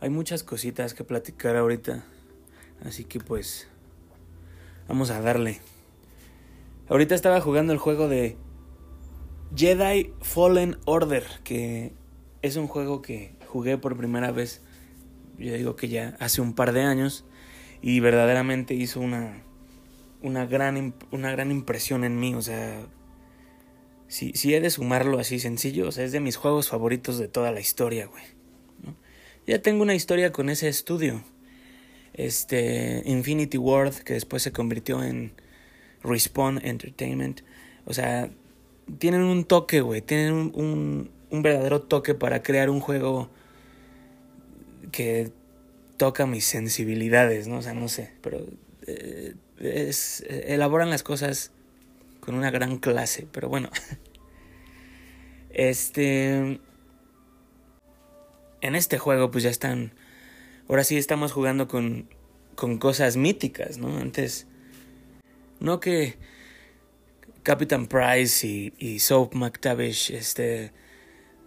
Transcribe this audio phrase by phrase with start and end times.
[0.00, 2.04] hay muchas cositas que platicar ahorita.
[2.84, 3.68] Así que pues
[4.86, 5.60] vamos a darle.
[6.88, 8.36] Ahorita estaba jugando el juego de
[9.54, 11.92] Jedi Fallen Order, que
[12.42, 14.62] es un juego que jugué por primera vez,
[15.38, 17.24] yo digo que ya hace un par de años,
[17.82, 19.42] y verdaderamente hizo una,
[20.22, 22.86] una, gran, una gran impresión en mí, o sea,
[24.06, 27.28] si, si he de sumarlo así sencillo, o sea, es de mis juegos favoritos de
[27.28, 28.37] toda la historia, güey.
[29.48, 31.24] Ya tengo una historia con ese estudio.
[32.12, 35.32] Este, Infinity Ward, que después se convirtió en
[36.02, 37.40] Respawn Entertainment.
[37.86, 38.28] O sea,
[38.98, 40.02] tienen un toque, güey.
[40.02, 43.30] Tienen un, un, verdadero toque para crear un juego
[44.92, 45.32] que
[45.96, 47.56] toca mis sensibilidades, ¿no?
[47.56, 48.44] O sea, no sé, pero
[48.86, 49.34] eh,
[50.46, 51.52] elaboran las cosas
[52.20, 53.70] con una gran clase, pero bueno.
[55.50, 56.60] Este...
[58.60, 59.92] En este juego pues ya están...
[60.68, 62.08] Ahora sí estamos jugando con,
[62.54, 63.98] con cosas míticas, ¿no?
[63.98, 64.46] Antes...
[65.60, 66.16] No que
[67.42, 70.70] Captain Price y, y Soap McTavish, este,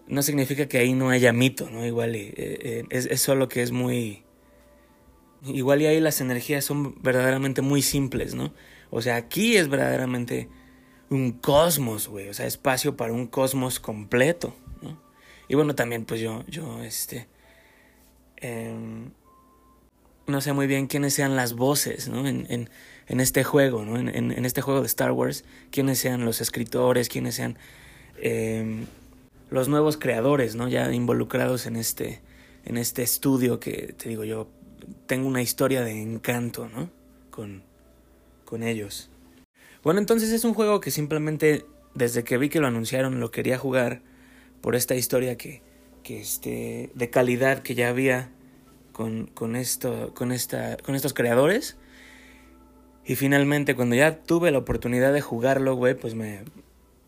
[0.07, 1.85] no significa que ahí no haya mito, ¿no?
[1.85, 4.23] Igual eh, eh, es, es, solo que es muy...
[5.45, 8.53] Igual y ahí las energías son verdaderamente muy simples, ¿no?
[8.89, 10.49] O sea, aquí es verdaderamente
[11.09, 14.55] un cosmos, güey, o sea, espacio para un cosmos completo.
[15.51, 17.27] Y bueno, también pues yo, yo, este...
[18.37, 19.11] Em,
[20.25, 22.25] no sé muy bien quiénes sean las voces, ¿no?
[22.25, 23.99] En, en, este juego, ¿no?
[23.99, 27.57] En, en, este juego de Star Wars, quiénes sean los escritores, quiénes sean
[28.21, 28.85] eh,
[29.49, 30.69] los nuevos creadores, ¿no?
[30.69, 32.21] Ya involucrados en este,
[32.63, 34.47] en este estudio que, te digo yo,
[35.05, 36.89] tengo una historia de encanto, ¿no?
[37.29, 37.61] Con,
[38.45, 39.09] con ellos.
[39.83, 43.57] Bueno, entonces es un juego que simplemente, desde que vi que lo anunciaron, lo quería
[43.57, 44.01] jugar
[44.61, 45.61] por esta historia que,
[46.03, 48.29] que este, de calidad que ya había
[48.91, 51.77] con, con, esto, con, esta, con estos creadores.
[53.05, 56.43] Y finalmente, cuando ya tuve la oportunidad de jugarlo, güey, pues me,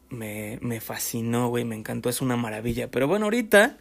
[0.10, 2.90] me, fascinó, güey, me encantó, es una maravilla.
[2.90, 3.78] Pero bueno, ahorita,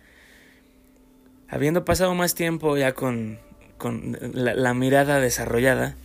[1.48, 3.38] habiendo pasado más tiempo ya con,
[3.78, 5.96] con la, la mirada desarrollada,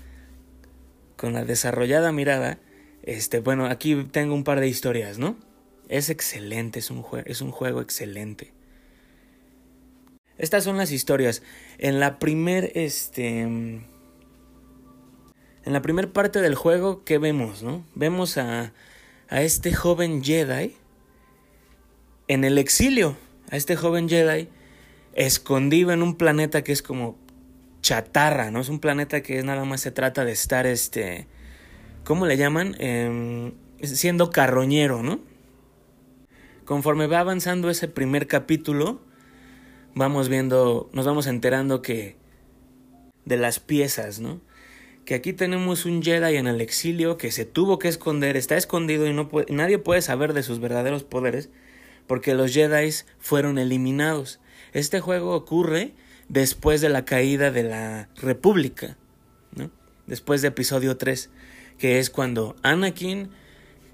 [1.18, 2.60] con la desarrollada mirada,
[3.04, 5.36] este, bueno, aquí tengo un par de historias, ¿no?
[5.90, 8.54] Es excelente, es un, es un juego excelente.
[10.38, 11.42] Estas son las historias.
[11.78, 13.42] En la primer, este...
[13.42, 13.86] En
[15.74, 17.86] la primer parte del juego, ¿qué vemos, no?
[17.94, 18.74] Vemos a,
[19.30, 20.76] a este joven Jedi
[22.28, 23.18] en el exilio.
[23.50, 24.50] A este joven Jedi
[25.14, 27.18] escondido en un planeta que es como
[27.82, 28.62] chatarra, ¿no?
[28.62, 31.28] Es un planeta que nada más se trata de estar, este...
[32.04, 32.76] ¿Cómo le llaman?
[32.80, 35.20] Eh, siendo carroñero, ¿no?
[36.68, 39.00] Conforme va avanzando ese primer capítulo,
[39.96, 42.18] vamos viendo, nos vamos enterando que
[43.24, 44.42] de las piezas, ¿no?
[45.06, 49.08] Que aquí tenemos un Jedi en el exilio que se tuvo que esconder, está escondido
[49.08, 51.50] y no nadie puede saber de sus verdaderos poderes
[52.06, 54.42] porque los Jedi fueron eliminados.
[54.74, 55.94] Este juego ocurre
[56.28, 58.98] después de la caída de la República,
[59.56, 59.72] ¿no?
[60.06, 61.30] Después de episodio 3,
[61.78, 63.30] que es cuando Anakin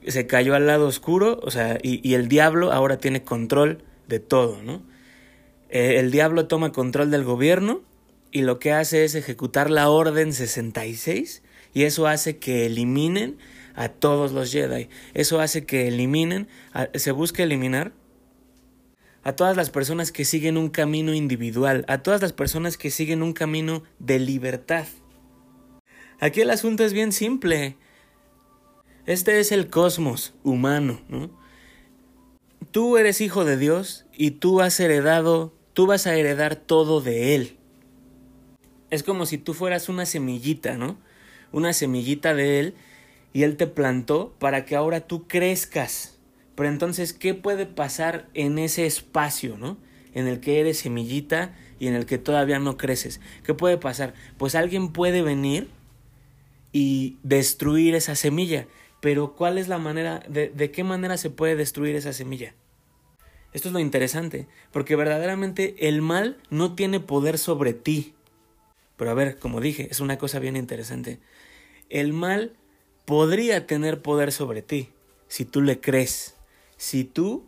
[0.08, 4.62] se cayó al lado oscuro, o sea, y, el diablo ahora tiene control de todo,
[4.62, 4.82] ¿no?
[5.70, 7.82] Eh, el diablo toma control del gobierno
[8.32, 11.44] y lo que hace es ejecutar la Orden 66
[11.74, 13.38] y eso hace que eliminen
[13.76, 14.90] a todos los Jedi.
[15.14, 16.48] Eso hace que eliminen,
[16.94, 17.92] se busca eliminar
[19.24, 23.24] a todas las personas que siguen un camino individual, a todas las personas que siguen
[23.24, 24.86] un camino de libertad.
[26.20, 27.78] Aquí el asunto es bien simple.
[29.06, 31.30] Este es el cosmos humano, ¿no?
[32.72, 37.36] Tú eres hijo de Dios y tú has heredado tú vas a heredar todo de
[37.36, 37.58] Él.
[38.90, 40.98] Es como si tú fueras una semillita, ¿no?
[41.52, 42.76] Una semillita de Él
[43.34, 46.18] y Él te plantó para que ahora tú crezcas.
[46.56, 49.78] Pero entonces, ¿qué puede pasar en ese espacio, ¿no?
[50.14, 53.20] En el que eres semillita y en el que todavía no creces.
[53.44, 54.14] ¿Qué puede pasar?
[54.38, 55.70] Pues alguien puede venir
[56.72, 58.68] y destruir esa semilla.
[59.04, 62.56] Pero ¿cuál es la manera, de, qué manera se puede destruir esa semilla?
[63.52, 68.14] Esto es lo interesante, porque verdaderamente el mal no tiene poder sobre ti.
[68.96, 71.20] Pero a ver, como dije, es una cosa bien interesante.
[71.90, 72.54] El mal
[73.04, 74.88] podría tener poder sobre ti
[75.28, 76.38] si tú le crees,
[76.78, 77.46] si tú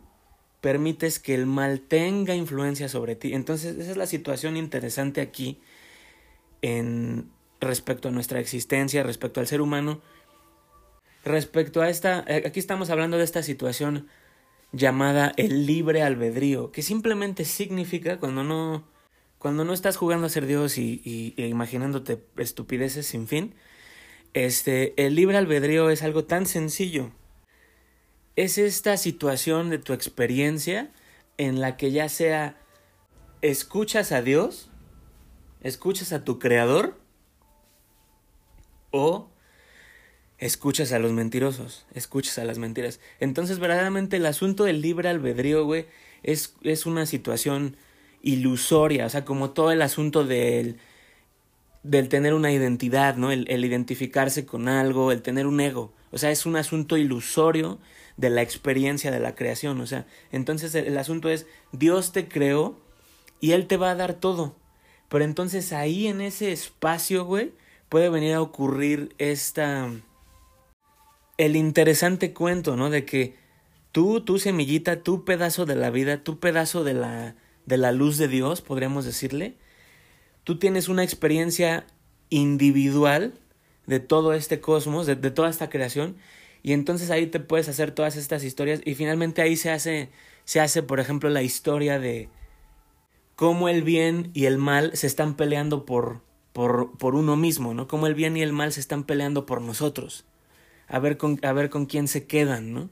[0.60, 3.32] permites que el mal tenga influencia sobre ti.
[3.32, 5.58] Entonces, esa es la situación interesante aquí
[6.60, 7.30] en
[7.62, 10.02] respecto a nuestra existencia, respecto al ser humano,
[11.26, 14.08] respecto a esta aquí estamos hablando de esta situación
[14.72, 18.84] llamada el libre albedrío, que simplemente significa cuando no
[19.38, 23.54] cuando no estás jugando a ser Dios y, y, e imaginándote estupideces sin fin,
[24.32, 27.12] este, el libre albedrío es algo tan sencillo.
[28.34, 30.90] Es esta situación de tu experiencia
[31.36, 32.58] en la que ya sea
[33.42, 34.70] escuchas a Dios,
[35.60, 36.98] escuchas a tu creador
[38.90, 39.28] o
[40.38, 43.00] escuchas a los mentirosos, escuchas a las mentiras.
[43.20, 45.86] Entonces, verdaderamente el asunto del libre albedrío, güey,
[46.22, 47.76] es, es una situación
[48.22, 50.78] ilusoria, o sea, como todo el asunto del,
[51.82, 53.30] del tener una identidad, ¿no?
[53.30, 55.92] El, identificarse con algo, el tener un ego.
[56.10, 57.78] O sea, es un asunto ilusorio
[58.16, 59.80] de la experiencia de la creación.
[59.80, 62.78] O sea, entonces el, el asunto es, Dios te creó
[63.40, 64.56] y Él te va a dar todo.
[65.08, 67.52] Pero entonces ahí en ese espacio, güey,
[67.88, 69.90] puede venir a ocurrir esta...
[71.38, 72.90] el interesante cuento, ¿no?
[72.90, 73.34] De que
[73.92, 77.36] tú, tu semillita, tu pedazo de la vida, tu pedazo de la,
[77.66, 79.56] de la luz de Dios, podríamos decirle,
[80.44, 81.86] tú tienes una experiencia
[82.30, 83.34] individual
[83.86, 86.16] de todo este cosmos, de, toda esta creación,
[86.62, 90.10] y entonces ahí te puedes hacer todas estas historias, y finalmente ahí se hace,
[90.44, 92.28] se hace, por ejemplo, la historia de
[93.36, 96.22] cómo el bien y el mal se están peleando por,
[96.52, 97.86] por, por uno mismo, ¿no?
[97.86, 100.24] Cómo el bien y el mal se están peleando por nosotros.
[100.88, 102.90] A ver con, a ver con quién se quedan, ¿no?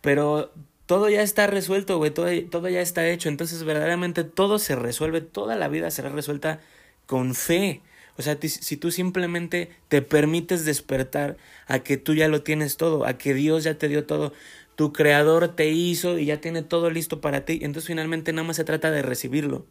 [0.00, 0.52] Pero
[0.86, 3.28] todo ya está resuelto, güey, todo, todo ya está hecho.
[3.28, 6.60] Entonces, verdaderamente todo se resuelve, toda la vida será resuelta
[7.06, 7.82] con fe.
[8.18, 11.36] O sea, si tú simplemente te permites despertar
[11.66, 14.32] a que tú ya lo tienes todo, a que Dios ya te dio todo,
[14.76, 18.56] tu creador te hizo y ya tiene todo listo para ti, entonces finalmente nada más
[18.56, 19.66] se trata de recibirlo.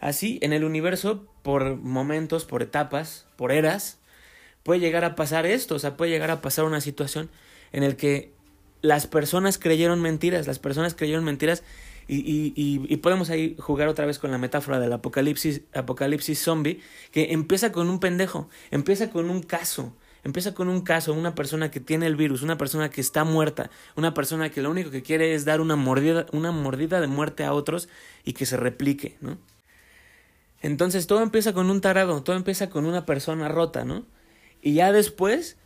[0.00, 3.98] Así, en el universo, por momentos, por etapas, por eras,
[4.62, 7.30] puede llegar a pasar esto, o sea, puede llegar a pasar una situación
[7.72, 8.32] en el que
[8.80, 11.62] las personas creyeron mentiras, las personas creyeron mentiras
[12.06, 16.80] y, y, y, podemos ahí jugar otra vez con la metáfora del apocalipsis, apocalipsis zombie,
[17.10, 19.94] que empieza con un pendejo, empieza con un caso,
[20.24, 23.70] Empieza con un caso, una persona que tiene el virus, una persona que está muerta,
[23.96, 27.44] una persona que lo único que quiere es dar una mordida, una mordida de muerte
[27.44, 27.88] a otros
[28.24, 29.38] y que se replique, ¿no?
[30.60, 34.06] Entonces todo empieza con un tarado, todo empieza con una persona rota, ¿no?
[34.62, 35.56] Y ya después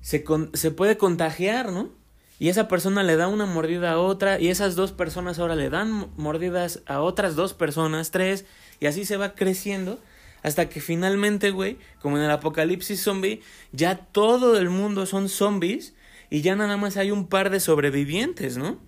[0.00, 1.90] se, con, se puede contagiar, ¿no?
[2.38, 5.70] Y esa persona le da una mordida a otra y esas dos personas ahora le
[5.70, 8.46] dan mordidas a otras dos personas, tres,
[8.80, 10.00] y así se va creciendo
[10.42, 15.94] hasta que finalmente, güey, como en el apocalipsis zombie, ya todo el mundo son zombies
[16.30, 18.80] y ya nada más hay un par de sobrevivientes, ¿no?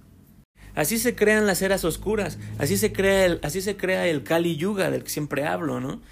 [0.75, 4.57] Así se crean las eras oscuras, así se crea el, así se crea el Kali
[4.57, 6.03] Yuga del que siempre hablo, ¿no?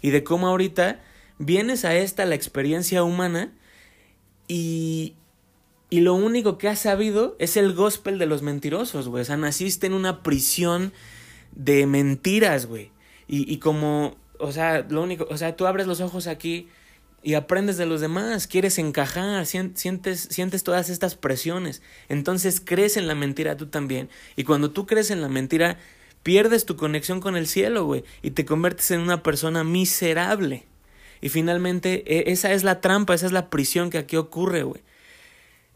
[0.00, 1.00] Y de cómo ahorita
[1.38, 3.52] vienes a esta la experiencia humana
[4.48, 5.14] y
[5.90, 9.20] y lo único que has sabido es el gospel de los mentirosos, güey.
[9.20, 10.94] O sea, naciste en una prisión
[11.54, 12.90] de mentiras, güey.
[13.28, 16.68] Y, y como o sea, lo único, o sea, tú abres los ojos aquí
[17.22, 21.80] y aprendes de los demás, quieres encajar, sientes, sientes todas estas presiones.
[22.08, 24.10] Entonces crees en la mentira tú también.
[24.34, 25.78] Y cuando tú crees en la mentira,
[26.24, 30.66] pierdes tu conexión con el cielo, güey, y te conviertes en una persona miserable.
[31.22, 34.82] Y finalmente, e, esa es la trampa, esa es la prisión que aquí ocurre, güey.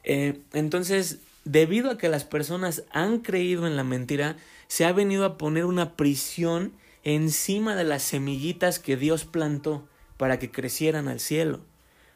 [0.04, 5.24] Eh, entonces, debido a que las personas han creído en la mentira, se ha venido
[5.24, 6.72] a poner una prisión
[7.04, 11.60] encima de las semillitas que Dios plantó para que crecieran al cielo,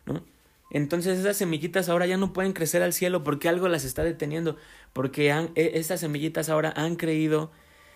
[0.04, 0.24] ¿no?
[0.72, 4.56] Entonces esas semillitas ahora ya no pueden crecer al cielo porque algo las está deteniendo,
[4.92, 7.52] porque han, e, estas semillitas ahora han creído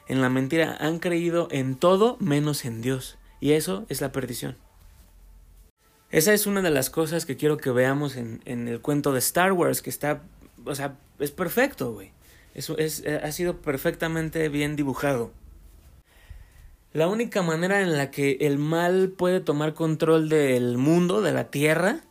[0.06, 4.56] en la mentira, han creído en todo menos en Dios, y eso es la perdición.
[6.14, 9.18] Esa es una de las cosas que quiero que veamos en, en el cuento de
[9.18, 10.23] Star Wars, que está,
[10.64, 12.12] o sea, es perfecto, güey.
[12.54, 15.33] Es, ha sido perfectamente bien dibujado.
[16.92, 21.50] La única manera en la que el mal puede tomar control del mundo, de la
[21.50, 22.04] tierra,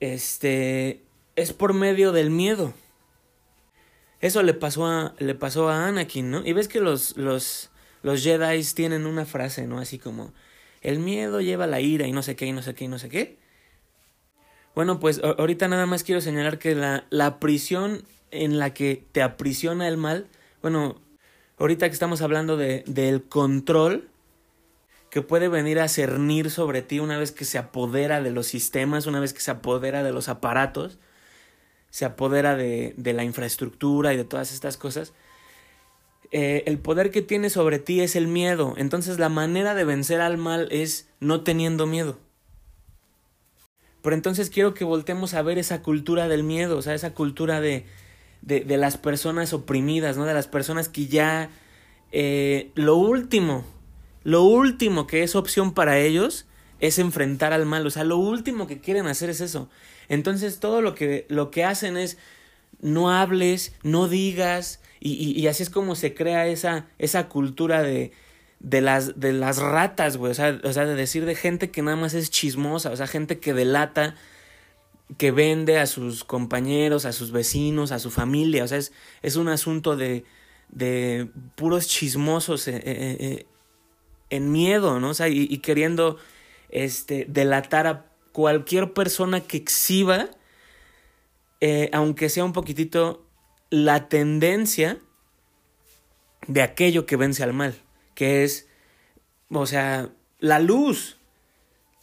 [0.00, 1.04] este,
[1.36, 2.74] es por medio del miedo.
[4.20, 6.44] Eso le pasó a, le pasó a Anakin, ¿no?
[6.44, 7.70] Y ves que los, los,
[8.02, 9.78] los Jedi tienen una frase, ¿no?
[9.78, 10.32] Así como,
[10.82, 12.98] el miedo lleva la ira y no sé qué, y no sé qué, y no
[12.98, 13.38] sé qué.
[14.74, 19.22] Bueno, pues ahorita nada más quiero señalar que la, la prisión en la que te
[19.22, 20.28] aprisiona el mal,
[20.62, 21.00] bueno,
[21.58, 24.08] ahorita que estamos hablando de, del control
[25.10, 29.06] que puede venir a cernir sobre ti una vez que se apodera de los sistemas,
[29.06, 30.98] una vez que se apodera de los aparatos,
[31.90, 35.14] se apodera de, de la infraestructura y de todas estas cosas,
[36.30, 38.74] eh, el poder que tiene sobre ti es el miedo.
[38.76, 42.18] Entonces la manera de vencer al mal es no teniendo miedo.
[44.02, 47.60] Pero entonces quiero que voltemos a ver esa cultura del miedo, o sea, esa cultura
[47.60, 47.84] de,
[48.42, 50.24] de, las personas oprimidas, ¿no?
[50.24, 51.50] De las personas que ya
[52.12, 53.64] eh, lo último,
[54.22, 56.46] lo último que es opción para ellos
[56.80, 57.86] es enfrentar al mal.
[57.86, 59.68] O sea, lo último que quieren hacer es eso.
[60.08, 62.18] Entonces todo lo que, lo que hacen es
[62.80, 67.82] no hables, no digas, y, y, y así es como se crea esa, esa cultura
[67.82, 68.12] de,
[68.60, 70.32] de, las, de las ratas, güey.
[70.32, 73.06] O sea, o sea, de decir de gente que nada más es chismosa, o sea,
[73.06, 74.16] gente que delata,
[75.16, 78.64] que vende a sus compañeros, a sus vecinos, a su familia.
[78.64, 78.92] O sea, es,
[79.22, 80.24] es un asunto de,
[80.68, 83.46] de puros chismosos eh, eh, eh,
[84.30, 85.10] en miedo, ¿no?
[85.10, 86.18] O sea, y, y, queriendo
[86.68, 90.28] este, delatar a cualquier persona que exhiba,
[91.60, 93.26] eh, aunque sea un poquitito,
[93.70, 94.98] la tendencia
[96.46, 97.74] de aquello que vence al mal,
[98.14, 98.68] que es,
[99.50, 101.18] o sea, la luz,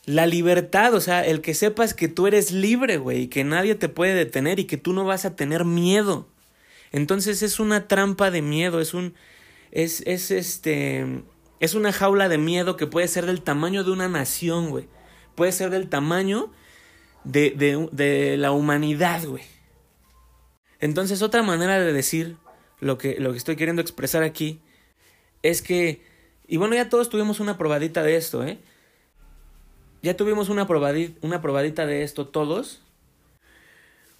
[0.05, 3.75] la libertad, o sea, el que sepas que tú eres libre, güey, y que nadie
[3.75, 6.27] te puede detener y que tú no vas a tener miedo.
[6.91, 9.15] Entonces es una trampa de miedo, es un,
[9.71, 11.23] es, es este,
[11.59, 14.87] es una jaula de miedo que puede ser del tamaño de una nación, güey.
[15.33, 16.51] Puede ser del tamaño
[17.25, 19.43] de, de, de la humanidad, güey.
[20.79, 22.37] Entonces, otra manera de decir
[22.79, 24.61] lo que, lo que estoy queriendo expresar aquí
[25.41, 26.01] es que,
[26.47, 28.59] y bueno, ya todos tuvimos una probadita de esto, ¿eh?
[30.01, 32.83] Ya tuvimos una probadita, una probadita de esto todos,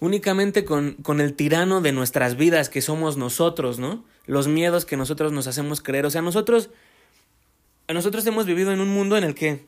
[0.00, 4.04] únicamente con, con el tirano de nuestras vidas que somos nosotros, ¿no?
[4.26, 6.06] Los miedos que nosotros nos hacemos creer.
[6.06, 6.70] O sea, nosotros,
[7.88, 9.66] nosotros hemos vivido en un mundo en el que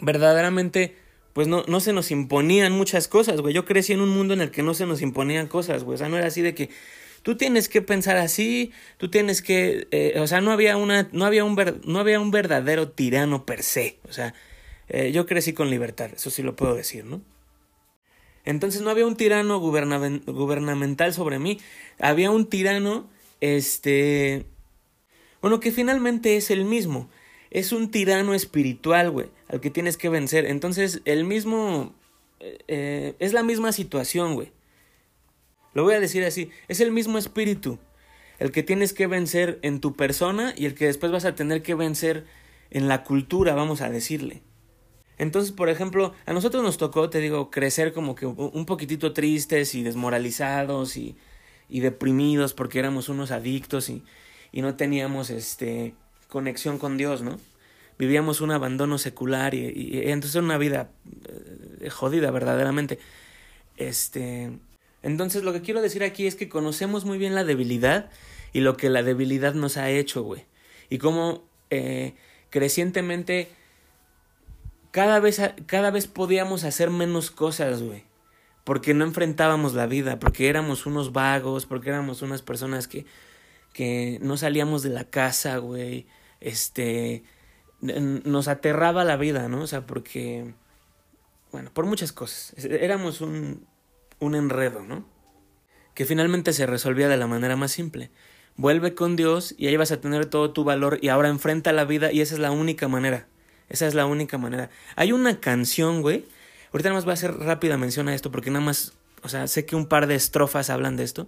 [0.00, 0.96] verdaderamente
[1.34, 3.52] pues no, no se nos imponían muchas cosas, güey.
[3.52, 5.96] Yo crecí en un mundo en el que no se nos imponían cosas, güey.
[5.96, 6.70] O sea, no era así de que
[7.22, 11.26] tú tienes que pensar así, tú tienes que, eh, o sea, no había una, no
[11.26, 13.98] había un no había un verdadero tirano per se.
[14.08, 14.32] O sea,
[14.88, 17.20] eh, yo crecí con libertad, eso sí lo puedo decir, ¿no?
[18.44, 21.58] Entonces no había un tirano gubernamental sobre mí,
[21.98, 23.10] había un tirano,
[23.40, 24.46] este,
[25.40, 27.08] bueno, que finalmente es el mismo
[27.54, 30.44] es un tirano espiritual, güey, al que tienes que vencer.
[30.44, 31.94] Entonces, el mismo...
[32.40, 34.52] Eh, es la misma situación, güey.
[35.72, 37.78] Lo voy a decir así, es el mismo espíritu,
[38.38, 41.62] el que tienes que vencer en tu persona y el que después vas a tener
[41.62, 42.26] que vencer
[42.70, 44.42] en la cultura, vamos a decirle.
[45.16, 49.76] Entonces, por ejemplo, a nosotros nos tocó, te digo, crecer como que un poquitito tristes
[49.76, 51.16] y desmoralizados y,
[51.68, 54.02] y deprimidos porque éramos unos adictos y,
[54.50, 55.94] y no teníamos este
[56.34, 57.38] conexión con Dios, ¿no?
[57.96, 60.90] Vivíamos un abandono secular y, y, y entonces una vida
[61.80, 62.98] eh, jodida verdaderamente.
[63.76, 64.50] Este,
[65.04, 68.10] entonces lo que quiero decir aquí es que conocemos muy bien la debilidad
[68.52, 70.44] y lo que la debilidad nos ha hecho, güey.
[70.90, 72.14] Y cómo eh,
[72.50, 73.48] crecientemente
[74.90, 78.02] cada vez, cada vez podíamos hacer menos cosas, güey.
[78.64, 83.06] Porque no enfrentábamos la vida, porque éramos unos vagos, porque éramos unas personas que,
[83.72, 86.06] que no salíamos de la casa, güey
[86.44, 87.24] este,
[87.80, 89.62] nos aterraba la vida, ¿no?
[89.62, 90.54] O sea, porque,
[91.50, 92.64] bueno, por muchas cosas.
[92.64, 93.66] Éramos un,
[94.20, 95.06] un enredo, ¿no?
[95.94, 98.10] Que finalmente se resolvía de la manera más simple.
[98.56, 101.84] Vuelve con Dios y ahí vas a tener todo tu valor y ahora enfrenta la
[101.84, 103.26] vida y esa es la única manera.
[103.70, 104.70] Esa es la única manera.
[104.96, 106.26] Hay una canción, güey.
[106.72, 109.46] Ahorita nada más voy a hacer rápida mención a esto porque nada más, o sea,
[109.46, 111.26] sé que un par de estrofas hablan de esto.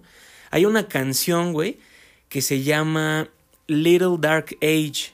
[0.51, 1.79] Hay una canción, güey,
[2.29, 3.29] que se llama
[3.67, 5.13] Little Dark Age.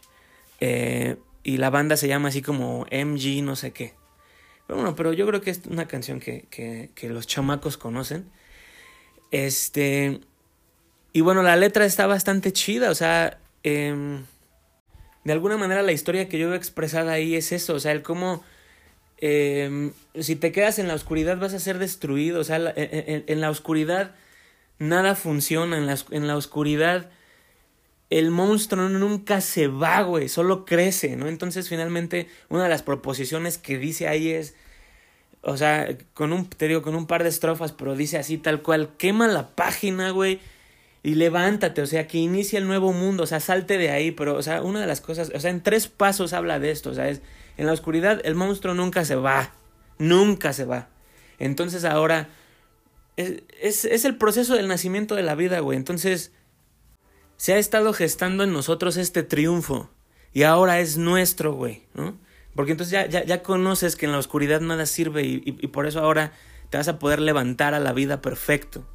[0.59, 3.93] Eh, y la banda se llama así como MG, no sé qué.
[4.67, 8.29] Pero bueno, pero yo creo que es una canción que, que, que los chamacos conocen.
[9.31, 10.21] Este.
[11.11, 13.39] Y bueno, la letra está bastante chida, o sea.
[13.63, 14.21] Eh,
[15.23, 18.01] de alguna manera la historia que yo veo expresada ahí es eso, o sea, el
[18.01, 18.43] cómo.
[19.25, 23.23] Eh, si te quedas en la oscuridad vas a ser destruido, o sea, en, en,
[23.25, 24.15] en la oscuridad
[24.79, 27.09] nada funciona, en la, en la oscuridad
[28.09, 31.27] el monstruo nunca se va, güey, solo crece, ¿no?
[31.27, 34.55] Entonces, finalmente, una de las proposiciones que dice ahí es,
[35.41, 38.61] o sea, con un, te digo, con un par de estrofas, pero dice así tal
[38.61, 40.39] cual, quema la página, güey,
[41.03, 44.35] y levántate, o sea, que inicia el nuevo mundo, o sea, salte de ahí, pero,
[44.35, 46.93] o sea, una de las cosas, o sea, en tres pasos habla de esto, o
[46.93, 47.21] sea, es,
[47.57, 49.53] en la oscuridad el monstruo nunca se va,
[49.97, 50.87] nunca se va.
[51.39, 52.29] Entonces ahora,
[53.17, 56.31] es, es, es el proceso del nacimiento de la vida, güey, entonces
[57.43, 59.89] se ha estado gestando en nosotros este triunfo.
[60.31, 62.17] Y ahora es nuestro, güey, ¿no?
[62.55, 65.67] Porque entonces ya, ya, ya, conoces que en la oscuridad nada sirve y, y, y,
[65.67, 66.31] por eso ahora
[66.69, 68.87] te vas a poder levantar a la vida perfecto.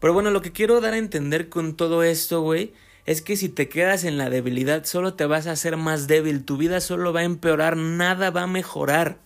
[0.00, 2.74] Pero bueno, lo que quiero dar a entender con todo esto, güey,
[3.06, 6.44] es que si te quedas en la debilidad solo te vas a hacer más débil,
[6.44, 9.16] tu vida solo va a empeorar, nada va a mejorar,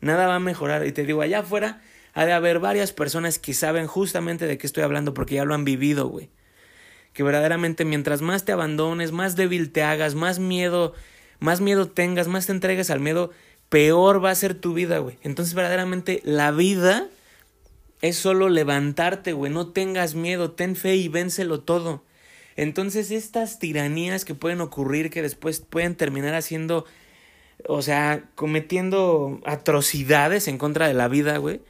[0.00, 0.86] nada va a mejorar.
[0.86, 4.66] Y te digo, allá afuera ha de haber varias personas que saben justamente de qué
[4.68, 6.30] estoy hablando porque ya lo han vivido, güey
[7.14, 10.92] que verdaderamente mientras más te abandones, más débil te hagas, más miedo,
[11.38, 13.30] más miedo tengas, más te entregues al miedo,
[13.68, 15.16] peor va a ser tu vida, güey.
[15.22, 17.08] Entonces verdaderamente la vida
[18.02, 19.50] es solo levantarte, güey.
[19.50, 22.02] No tengas miedo, ten fe y vénselo todo.
[22.56, 26.84] Entonces estas tiranías que pueden ocurrir, que después pueden terminar haciendo,
[27.66, 31.60] o sea, cometiendo atrocidades en contra de la vida, güey.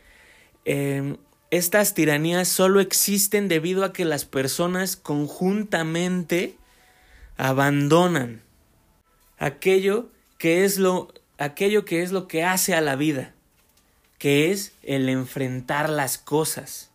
[0.64, 1.16] Eh,
[1.56, 6.56] estas tiranías solo existen debido a que las personas conjuntamente
[7.36, 8.42] abandonan
[9.38, 10.08] aquello
[10.38, 13.34] que es lo aquello que es lo que hace a la vida,
[14.18, 16.90] que es el enfrentar las cosas.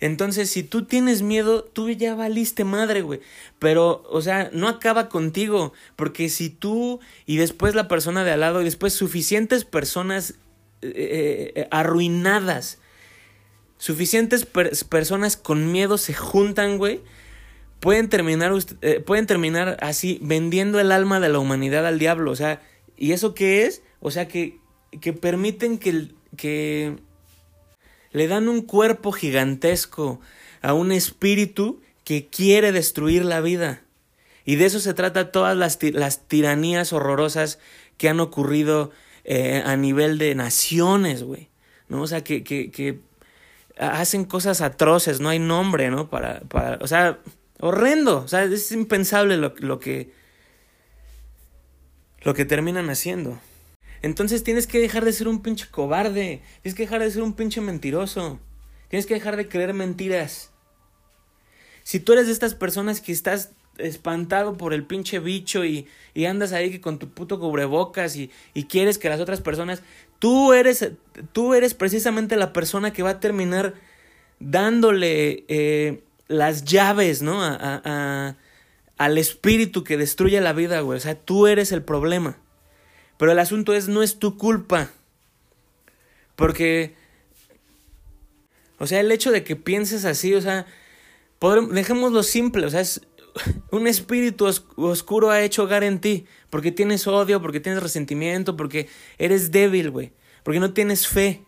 [0.00, 3.20] Entonces, si tú tienes miedo, tú ya valiste madre, güey.
[3.60, 5.72] Pero, o sea, no acaba contigo.
[5.94, 10.34] Porque si tú y después la persona de al lado y después suficientes personas
[10.82, 12.80] eh, eh, arruinadas
[13.82, 17.00] suficientes personas con miedo se juntan, güey,
[17.80, 22.30] pueden terminar, eh, pueden terminar así vendiendo el alma de la humanidad al diablo.
[22.30, 22.62] O sea,
[22.96, 23.82] ¿y eso qué es?
[23.98, 24.60] O sea, que,
[25.00, 26.96] que permiten que,
[28.12, 30.20] le dan un cuerpo gigantesco
[30.60, 33.82] a un espíritu que quiere destruir la vida.
[34.44, 37.58] Y de eso se trata todas las, las tiranías horrorosas
[37.96, 38.92] que han ocurrido
[39.24, 41.48] eh, a nivel de naciones, güey.
[41.88, 42.02] ¿No?
[42.02, 43.00] O sea, que, que
[43.78, 46.08] hacen cosas atroces, no hay nombre, ¿no?
[46.08, 47.18] Para, para, o sea,
[47.60, 50.12] horrendo, o sea, es impensable lo, lo que,
[52.22, 53.38] lo que terminan haciendo.
[54.02, 57.34] Entonces tienes que dejar de ser un pinche cobarde, tienes que dejar de ser un
[57.34, 58.40] pinche mentiroso,
[58.88, 60.50] tienes que dejar de creer mentiras.
[61.84, 66.26] Si tú eres de estas personas que estás espantado por el pinche bicho y, y
[66.26, 69.82] andas ahí con tu puto cubrebocas y, y quieres que las otras personas
[70.22, 70.88] Tú eres,
[71.32, 73.74] tú eres precisamente la persona que va a terminar
[74.38, 77.42] dándole eh, las llaves, ¿no?
[77.42, 78.36] A,
[78.98, 80.96] al espíritu que destruye la vida, güey.
[80.96, 82.38] O sea, tú eres el problema.
[83.16, 84.90] Pero el asunto es, no es tu culpa.
[86.36, 86.94] Porque,
[88.78, 90.66] o sea, el hecho de que pienses así, o sea,
[91.72, 93.00] dejémoslo simple, o sea, es
[93.70, 98.88] un espíritu oscuro ha hecho hogar en ti, porque tienes odio, porque tienes resentimiento, porque
[99.18, 101.44] eres débil, güey, porque no tienes fe.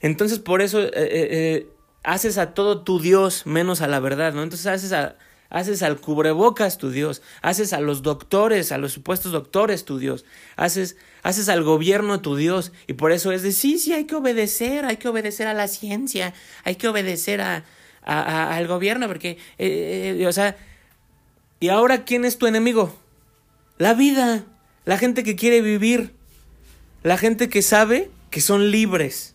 [0.00, 1.68] Entonces por eso eh, eh, eh,
[2.02, 4.42] haces a todo tu Dios menos a la verdad, ¿no?
[4.42, 5.16] Entonces haces, a,
[5.48, 10.24] haces al cubrebocas tu Dios, haces a los doctores, a los supuestos doctores tu Dios,
[10.56, 14.16] haces, haces al gobierno tu Dios, y por eso es de sí, sí, hay que
[14.16, 17.64] obedecer, hay que obedecer a la ciencia, hay que obedecer a,
[18.04, 20.56] al gobierno, porque, eh, eh, o sea,
[21.60, 22.96] ¿y ahora quién es tu enemigo?
[23.78, 24.44] La vida,
[24.84, 26.12] la gente que quiere vivir,
[27.02, 29.34] la gente que sabe que son libres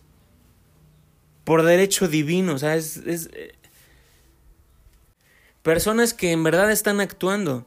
[1.44, 3.54] por derecho divino, o sea, es, eh,
[5.62, 7.66] personas que en verdad están actuando,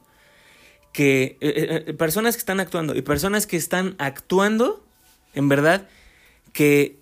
[0.92, 4.84] que personas que están actuando y personas que están actuando
[5.34, 5.88] en verdad
[6.52, 7.01] que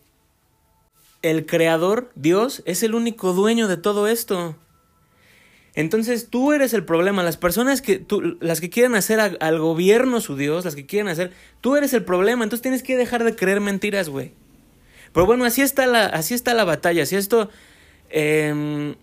[1.22, 4.56] el creador, Dios, es el único dueño de todo esto.
[5.74, 7.22] Entonces tú eres el problema.
[7.22, 11.08] Las personas que tú, las que quieren hacer al gobierno su Dios, las que quieren
[11.08, 12.44] hacer, tú eres el problema.
[12.44, 14.32] Entonces tienes que dejar de creer mentiras, güey.
[15.12, 17.06] Pero bueno, así está la, así está la batalla.
[17.06, 17.50] Si esto
[18.10, 18.94] em,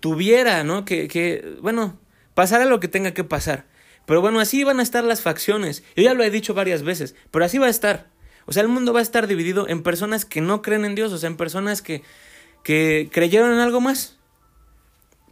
[0.00, 0.84] tuviera, ¿no?
[0.84, 1.98] Que, que, bueno,
[2.34, 3.66] pasara lo que tenga que pasar.
[4.06, 5.82] Pero bueno, así van a estar las facciones.
[5.96, 8.06] Yo ya lo he dicho varias veces, pero así va a estar.
[8.46, 11.12] O sea, el mundo va a estar dividido en personas que no creen en Dios,
[11.12, 12.02] o sea, en personas que,
[12.62, 14.16] que creyeron en algo más.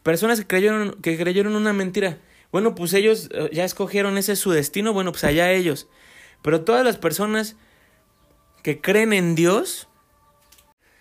[0.03, 2.19] Personas que creyeron, que creyeron una mentira.
[2.53, 5.89] Bueno, pues ellos eh, ya escogieron ese su destino, bueno, pues allá ellos.
[6.43, 7.57] Pero todas las personas
[8.63, 9.89] que creen en Dios,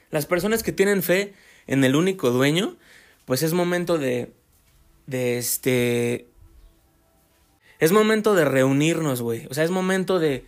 [0.10, 1.34] las personas que tienen fe
[1.67, 2.78] en el único dueño,
[3.26, 4.34] pues es momento de,
[5.08, 6.28] de este,
[7.80, 9.47] es momento de reunirnos, güey.
[9.49, 10.45] O sea, es momento de,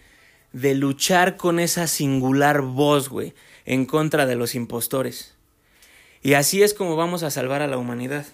[0.55, 3.33] de luchar con esa singular voz, güey,
[3.65, 5.35] en contra de los impostores.
[6.21, 8.25] Y así es como vamos a salvar a la humanidad.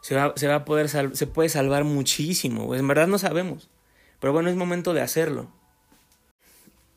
[0.00, 2.80] Se va, se va a poder se puede salvar muchísimo, güey.
[2.80, 3.70] En verdad no sabemos.
[4.18, 5.48] Pero bueno, es momento de hacerlo.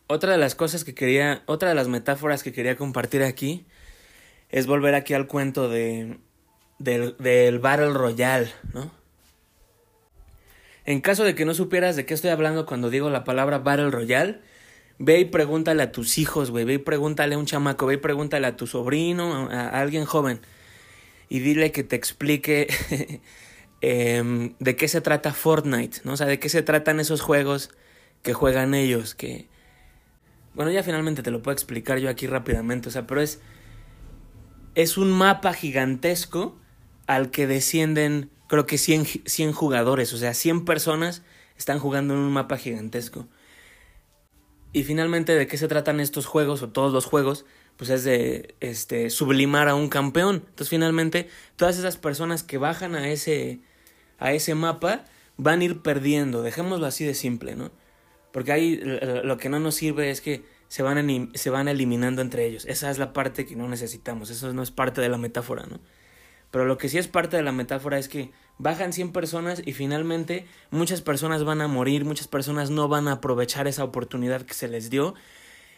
[0.07, 3.67] Otra de las cosas que quería, otra de las metáforas que quería compartir aquí
[4.49, 6.17] es volver aquí al cuento de,
[6.79, 8.98] del, del Battle Royale, ¿no?
[10.89, 13.91] En caso de que no supieras de qué estoy hablando cuando digo la palabra Battle
[13.91, 14.39] Royale,
[14.97, 17.97] ve y pregúntale a tus hijos, güey, ve y pregúntale a un chamaco, ve y
[17.97, 20.41] pregúntale a tu sobrino, a, alguien joven,
[21.29, 22.65] y dile que te explique
[23.81, 26.13] em, de qué se trata Fortnite, ¿no?
[26.13, 27.69] O sea, de qué se tratan esos juegos
[28.23, 29.47] que juegan ellos, que...
[30.55, 33.39] Bueno, ya finalmente te lo puedo explicar yo aquí rápidamente, o sea, pero es...
[34.73, 36.57] Es un mapa gigantesco
[37.05, 41.21] al que descienden, creo que 100, 100 jugadores, o sea, 100 personas
[41.57, 43.27] están jugando en un mapa gigantesco.
[44.73, 47.45] Y finalmente, ¿de qué se tratan estos juegos o todos los juegos?
[47.77, 50.43] Pues es de este, sublimar a un campeón.
[50.47, 53.61] Entonces, finalmente, todas esas personas que bajan a ese,
[54.17, 55.05] a ese mapa
[55.37, 56.41] van a ir perdiendo.
[56.41, 57.71] Dejémoslo así de simple, ¿no?
[58.31, 58.79] Porque ahí
[59.23, 62.65] lo que no nos sirve es que se van, se van eliminando entre ellos.
[62.65, 64.29] Esa es la parte que no necesitamos.
[64.29, 65.79] Eso no es parte de la metáfora, ¿no?
[66.51, 69.73] Pero lo que sí es parte de la metáfora es que bajan 100 personas y
[69.73, 74.53] finalmente muchas personas van a morir, muchas personas no van a aprovechar esa oportunidad que
[74.53, 75.15] se les dio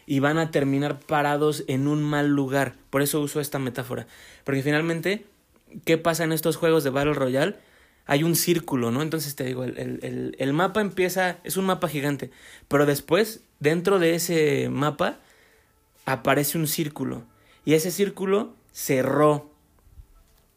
[0.06, 2.74] y van a terminar parados en un mal lugar.
[2.90, 4.06] Por eso uso esta metáfora.
[4.44, 5.26] Porque finalmente,
[5.84, 7.56] ¿qué pasa en estos juegos de Battle Royale?
[8.06, 9.00] Hay un círculo, ¿no?
[9.00, 12.32] Entonces te digo, el, el, el mapa empieza, es un mapa gigante,
[12.66, 15.20] pero después, dentro de ese mapa,
[16.04, 17.24] aparece un círculo.
[17.64, 19.51] Y ese círculo cerró,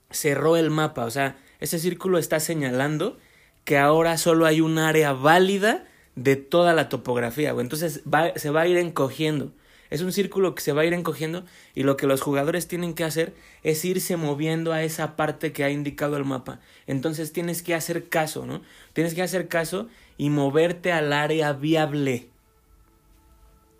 [0.09, 3.17] cerró el mapa, o sea, ese círculo está señalando
[3.63, 8.01] que ahora solo hay un área válida de toda la topografía, Entonces
[8.35, 9.51] se va a ir encogiendo.
[9.89, 12.95] Es un círculo que se va a ir encogiendo y lo que los jugadores tienen
[12.95, 16.59] que hacer es irse moviendo a esa parte que ha indicado el mapa.
[16.87, 18.61] Entonces tienes que hacer caso, ¿no?
[18.93, 19.87] Tienes que hacer caso
[20.17, 22.29] y moverte al área viable.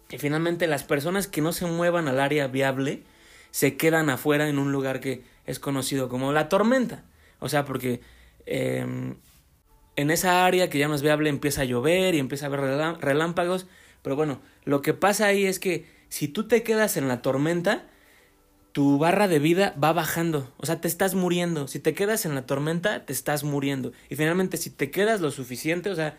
[0.10, 3.04] Y finalmente las personas que no se muevan al área viable
[3.50, 7.04] se quedan afuera en un lugar que es conocido como la tormenta.
[7.40, 8.02] O sea, porque
[8.46, 9.16] em,
[9.96, 12.62] en esa área que ya no es viable empieza a llover y empieza a haber
[13.00, 13.68] relámpagos.
[14.02, 17.88] Pero bueno, lo que pasa ahí es que si tú te quedas en la tormenta,
[18.72, 20.54] tu barra de vida va bajando.
[20.58, 21.68] O sea, te estás muriendo.
[21.68, 23.94] Si te quedas en la tormenta, te estás muriendo.
[24.10, 26.18] Y finalmente, si te quedas lo suficiente, o sea,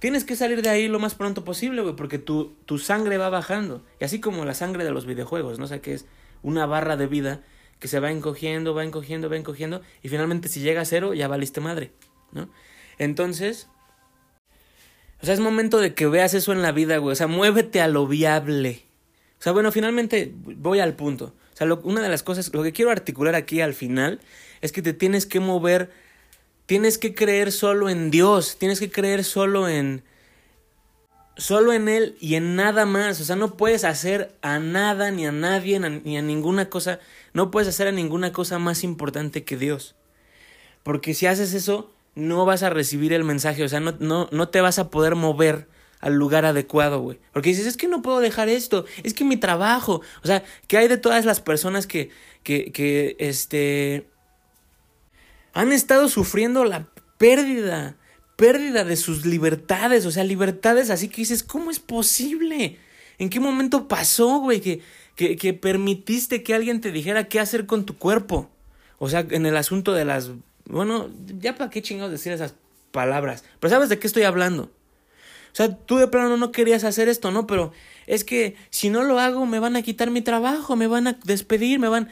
[0.00, 3.28] tienes que salir de ahí lo más pronto posible, güey, porque tu, tu sangre va
[3.28, 3.84] bajando.
[4.00, 5.66] Y así como la sangre de los videojuegos, ¿no?
[5.66, 6.06] O sea, que es
[6.42, 7.42] una barra de vida
[7.78, 11.28] que se va encogiendo, va encogiendo, va encogiendo, y finalmente si llega a cero, ya
[11.28, 11.92] valiste madre,
[12.32, 12.48] ¿no?
[12.98, 13.68] Entonces,
[15.20, 17.80] o sea, es momento de que veas eso en la vida, güey, o sea, muévete
[17.80, 18.82] a lo viable.
[19.38, 21.34] O sea, bueno, finalmente voy al punto.
[21.52, 24.20] O sea, una de las cosas, lo que quiero articular aquí al final
[24.60, 25.90] es que te tienes que mover,
[26.66, 30.02] tienes que creer solo en Dios, tienes que creer solo en,
[31.36, 33.20] solo en Él y en nada más.
[33.20, 36.98] O sea, no puedes hacer a nada, ni a nadie, ni a ninguna cosa.
[37.34, 39.94] No puedes hacer a ninguna cosa más importante que Dios.
[40.82, 43.62] Porque si haces eso, no vas a recibir el mensaje.
[43.62, 45.68] O sea, no, no, no te vas a poder mover
[46.00, 47.18] al lugar adecuado, güey.
[47.32, 50.00] Porque dices, es que no puedo dejar esto, es que mi trabajo.
[50.22, 52.10] O sea, ¿qué hay de todas las personas que,
[52.42, 54.08] que, que, este,
[55.52, 57.96] han estado sufriendo la pérdida
[58.36, 62.78] pérdida de sus libertades, o sea, libertades así que dices, ¿cómo es posible?
[63.18, 64.80] ¿En qué momento pasó, güey, que,
[65.16, 68.50] que, que permitiste que alguien te dijera qué hacer con tu cuerpo?
[68.98, 70.30] O sea, en el asunto de las...
[70.66, 72.54] Bueno, ya para qué chingados decir esas
[72.90, 73.44] palabras.
[73.60, 74.64] Pero ¿sabes de qué estoy hablando?
[74.64, 77.46] O sea, tú de plano no querías hacer esto, ¿no?
[77.46, 77.72] Pero
[78.06, 81.18] es que si no lo hago me van a quitar mi trabajo, me van a
[81.24, 82.08] despedir, me van...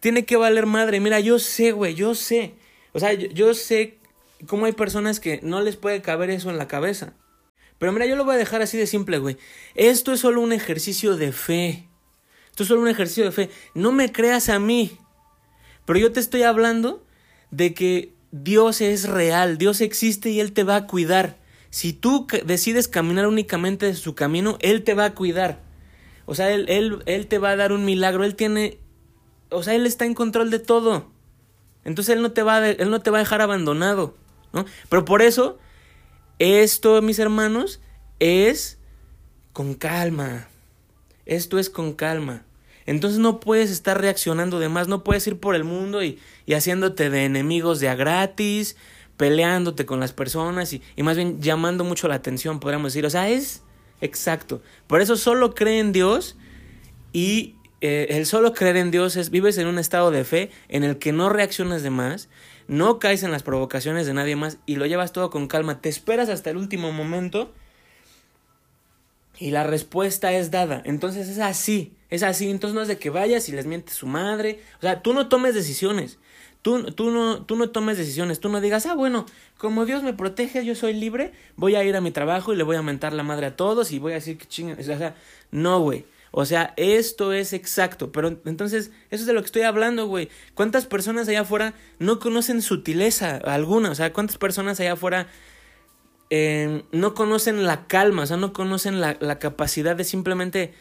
[0.00, 1.00] Tiene que valer madre.
[1.00, 2.54] Mira, yo sé, güey, yo sé.
[2.92, 3.98] O sea, yo, yo sé
[4.46, 7.14] cómo hay personas que no les puede caber eso en la cabeza.
[7.78, 9.36] Pero mira, yo lo voy a dejar así de simple, güey.
[9.74, 11.87] Esto es solo un ejercicio de fe.
[12.58, 13.50] Esto es solo un ejercicio de fe.
[13.74, 14.98] No me creas a mí.
[15.84, 17.06] Pero yo te estoy hablando
[17.52, 21.36] de que Dios es real, Dios existe y Él te va a cuidar.
[21.70, 25.60] Si tú decides caminar únicamente de su camino, Él te va a cuidar.
[26.26, 28.24] O sea, él, él, él te va a dar un milagro.
[28.24, 28.80] Él tiene...
[29.50, 31.12] O sea, Él está en control de todo.
[31.84, 34.16] Entonces Él no te va él no te va a dejar abandonado.
[34.52, 34.64] ¿no?
[34.88, 35.60] Pero por eso,
[36.40, 37.80] esto, mis hermanos,
[38.18, 38.80] es
[39.52, 40.48] con calma.
[41.24, 42.46] Esto es con calma.
[42.90, 46.54] Entonces no puedes estar reaccionando de más, no puedes ir por el mundo y, y
[46.54, 48.76] haciéndote de enemigos de a gratis,
[49.18, 53.04] peleándote con las personas y, y, más bien llamando mucho la atención, podríamos decir.
[53.04, 53.62] O sea, es
[54.00, 54.62] exacto.
[54.86, 56.36] Por eso solo cree en Dios
[57.12, 60.82] y eh, el solo creer en Dios es vives en un estado de fe en
[60.82, 62.30] el que no reaccionas de más,
[62.68, 65.90] no caes en las provocaciones de nadie más y lo llevas todo con calma, te
[65.90, 67.52] esperas hasta el último momento
[69.38, 70.82] y la respuesta es dada.
[70.86, 72.50] Entonces es así, es así.
[72.50, 74.60] Entonces no es de que vayas y les mientes su madre.
[74.78, 76.18] O sea, tú no tomes decisiones.
[76.62, 78.40] Tú, tú, no, tú no tomes decisiones.
[78.40, 81.96] Tú no digas, ah, bueno, como Dios me protege, yo soy libre, voy a ir
[81.96, 84.16] a mi trabajo y le voy a mentar la madre a todos y voy a
[84.16, 84.78] decir que chingan.
[84.78, 85.14] O sea,
[85.50, 86.04] no, güey.
[86.30, 88.12] O sea, esto es exacto.
[88.12, 90.28] Pero entonces, eso es de lo que estoy hablando, güey.
[90.54, 93.90] ¿Cuántas personas allá afuera no conocen sutileza alguna?
[93.90, 95.28] O sea, ¿cuántas personas allá afuera
[96.30, 98.24] eh, no conocen la calma?
[98.24, 100.74] O sea, no conocen la, la capacidad de simplemente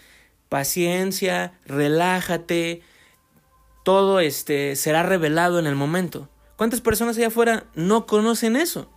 [0.49, 2.81] paciencia, relájate.
[3.83, 6.29] Todo este será revelado en el momento.
[6.57, 8.91] ¿Cuántas personas allá afuera no conocen eso?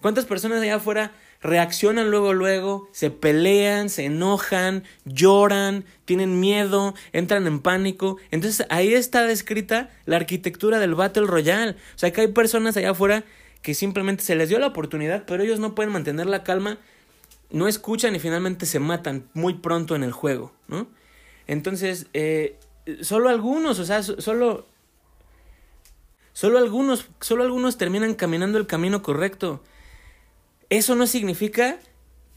[0.00, 7.46] ¿Cuántas personas allá afuera reaccionan luego, luego, se pelean, se enojan, lloran, tienen miedo, entran
[7.46, 8.16] en pánico?
[8.30, 11.72] Entonces ahí está descrita la arquitectura del Battle Royale.
[11.72, 13.24] O sea que hay personas allá afuera
[13.62, 16.78] que simplemente se les dio la oportunidad, pero ellos no pueden mantener la calma,
[17.50, 20.88] no escuchan y finalmente se matan muy pronto en el juego, ¿no?
[21.46, 22.58] Entonces, eh,
[23.00, 24.66] solo algunos, o sea, solo
[26.38, 29.60] Solo algunos, solo algunos terminan caminando el camino correcto.
[30.70, 31.80] Eso no significa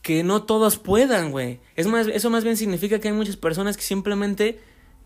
[0.01, 1.59] que no todos puedan, güey.
[1.75, 4.59] Es más, eso más bien significa que hay muchas personas que simplemente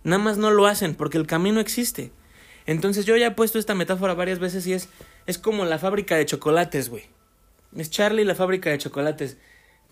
[0.05, 2.13] nada más no lo hacen porque el camino existe.
[2.65, 4.87] Entonces yo ya he puesto esta metáfora varias veces y es,
[5.25, 7.03] es como la fábrica de chocolates, güey.
[7.75, 9.35] Es Charlie la fábrica de chocolates.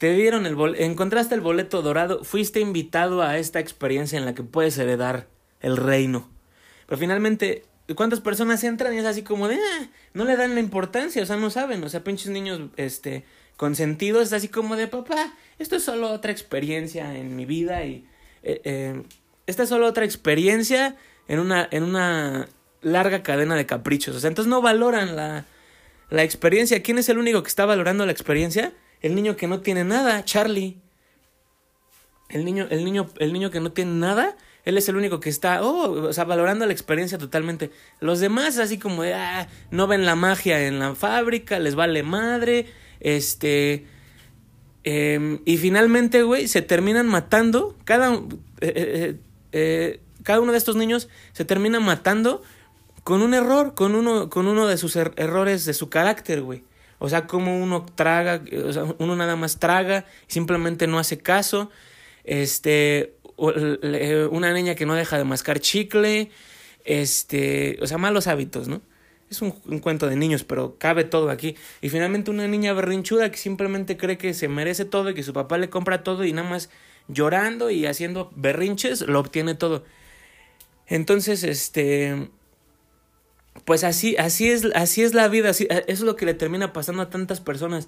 [0.04, 4.36] Te dieron el boleto, encontraste el boleto dorado, fuiste invitado a esta experiencia en la
[4.36, 5.30] que puedes heredar
[5.62, 6.30] el reino.
[6.88, 7.64] Pero finalmente
[7.96, 11.26] cuántas personas entran y es así como de, ah, no le dan la importancia, o
[11.26, 13.24] sea, no saben, o sea, pinches niños, este,
[13.56, 18.06] consentidos, es así como de, papá, esto es solo otra experiencia en mi vida y,
[18.44, 19.04] eh, eh,
[19.48, 20.98] esta es solo otra experiencia
[21.30, 22.50] en una, en una
[22.82, 25.46] larga cadena de caprichos, o sea, entonces no valoran la,
[26.10, 26.84] la experiencia.
[26.84, 28.74] ¿Quién es el único que está valorando la experiencia?
[29.04, 30.82] El niño que no tiene nada, Charlie.
[32.30, 34.36] El niño, el niño, el niño que no tiene nada
[34.66, 37.72] él es el único que está, oh, o sea, valorando la experiencia totalmente.
[38.00, 42.04] Los demás, así como de, ah, no ven la magia en la fábrica, les vale
[42.04, 42.68] madre,
[43.00, 43.86] este...
[44.86, 47.78] Em, y finalmente, güey, se terminan matando.
[47.86, 48.20] Cada, eh,
[48.62, 49.16] eh,
[49.54, 52.42] eh, cada uno de estos niños se termina matando
[53.06, 56.64] con un error, con uno, con uno de sus er, errores de su carácter, güey.
[57.04, 61.70] O sea, como uno traga, o sea, uno nada más traga, simplemente no hace caso.
[62.24, 66.32] Este, una niña que no deja de mascar chicle,
[66.86, 68.82] este, o sea, malos hábitos, ¿no?
[69.30, 71.58] Es un, cuento de niños, pero cabe todo aquí.
[71.82, 75.34] Y finalmente una niña berrinchuda que simplemente cree que se merece todo y que su
[75.34, 76.70] papá le compra todo y nada más
[77.10, 79.84] llorando y haciendo berrinches lo obtiene todo.
[80.88, 82.30] Entonces, este,
[83.66, 86.74] pues así, así es, así es la vida, así, eso es lo que le termina
[86.74, 87.88] pasando a tantas personas.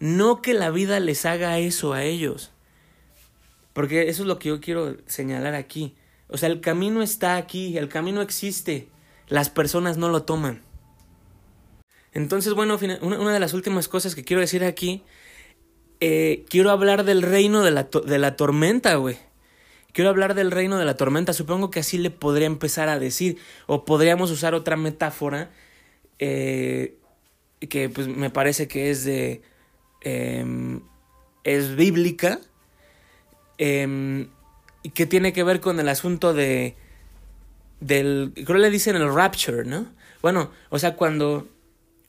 [0.00, 2.52] No que la vida les haga eso a ellos.
[3.72, 5.94] Porque eso es lo que yo quiero señalar aquí.
[6.28, 8.88] O sea, el camino está aquí, el camino existe,
[9.28, 10.62] las personas no lo toman.
[12.12, 15.02] Entonces, bueno, una de las últimas cosas que quiero decir aquí,
[16.00, 19.16] eh, quiero hablar del reino de la, de la tormenta, güey.
[19.94, 23.38] Quiero hablar del reino de la tormenta, supongo que así le podría empezar a decir,
[23.66, 25.50] o podríamos usar otra metáfora
[26.18, 26.98] eh,
[27.70, 29.40] que pues me parece que es de...
[30.02, 30.82] Em,
[31.44, 32.40] es bíblica,
[33.58, 34.26] eh,
[34.94, 36.76] que tiene que ver con el asunto de
[37.80, 39.86] del creo le dicen el rapture, ¿no?
[40.22, 41.48] Bueno, o sea, cuando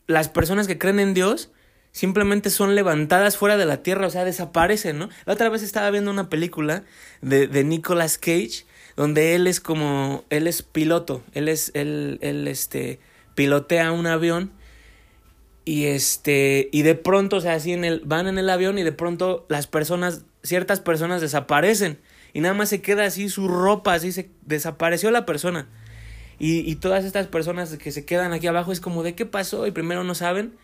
[0.08, 1.52] las personas que creen en Dios
[1.96, 5.08] simplemente son levantadas fuera de la tierra, o sea, desaparecen, ¿no?
[5.26, 6.84] La otra vez estaba viendo una película
[7.22, 8.66] de, de Nicolas Cage
[8.98, 13.00] donde él es como él es piloto, él es él, él este
[13.34, 14.52] pilotea un avión
[15.64, 18.84] y este y de pronto, o sea, así en el van en el avión y
[18.84, 22.02] de pronto las personas ciertas personas desaparecen
[22.34, 25.70] y nada más se queda así su ropa, así se desapareció la persona.
[26.40, 29.66] Y, y todas estas personas que se quedan aquí abajo es como de qué pasó
[29.66, 30.58] y primero no saben,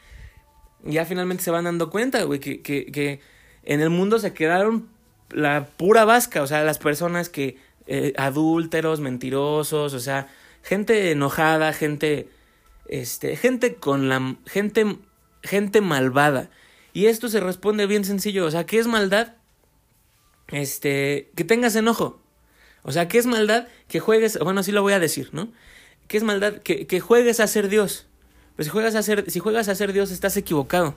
[0.84, 3.20] ya finalmente se van dando cuenta, güey, que, que, que
[3.64, 4.90] en el mundo se quedaron
[5.30, 10.28] la pura vasca, o sea, las personas que eh, adúlteros, mentirosos, o sea,
[10.64, 12.30] gente enojada, gente
[12.88, 14.98] este, gente con la gente
[15.44, 16.50] gente malvada.
[16.94, 19.36] Y esto se responde bien sencillo, o sea, ¿qué es maldad?
[20.52, 22.22] este, que tengas enojo.
[22.84, 23.68] O sea, ¿qué es maldad?
[23.88, 25.52] Que juegues, bueno, así lo voy a decir, ¿no?
[26.08, 26.58] ¿Qué es maldad?
[26.58, 28.08] Que, que juegues a ser Dios.
[28.56, 30.96] Pues si juegas a ser, si juegas a ser Dios, estás equivocado.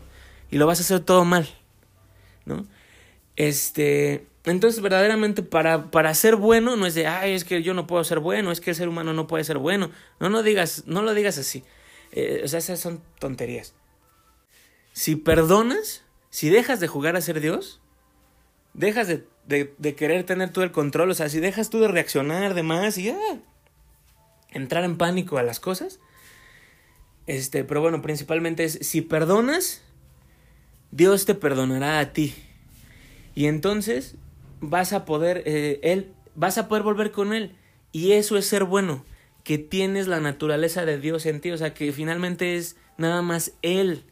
[0.51, 1.49] Y lo vas a hacer todo mal.
[2.45, 2.67] ¿No?
[3.37, 4.27] Este.
[4.45, 8.05] Entonces, verdaderamente, para, para ser bueno, no es de, ay, es que yo no puedo
[8.05, 9.91] ser bueno, es que el ser humano no puede ser bueno.
[10.21, 11.65] No, no digas, no lo digas así.
[12.13, 13.75] Eh, o sea, esas son tonterías.
[14.93, 17.81] Si perdonas, si dejas de jugar a ser Dios,
[18.75, 22.55] dejas de de, querer tener tú el control, o sea, si dejas tú de reaccionar
[22.55, 23.15] de más y
[24.51, 26.01] entrar en pánico a las cosas,
[27.27, 29.83] este, pero bueno, principalmente es, si perdonas,
[30.91, 32.35] Dios te perdonará a ti.
[33.35, 34.17] Y entonces
[34.61, 37.57] vas a poder, eh, él, vas a poder volver con Él.
[37.93, 39.05] Y eso es ser bueno,
[39.43, 43.53] que tienes la naturaleza de Dios en ti, o sea, que finalmente es nada más
[43.63, 44.05] Él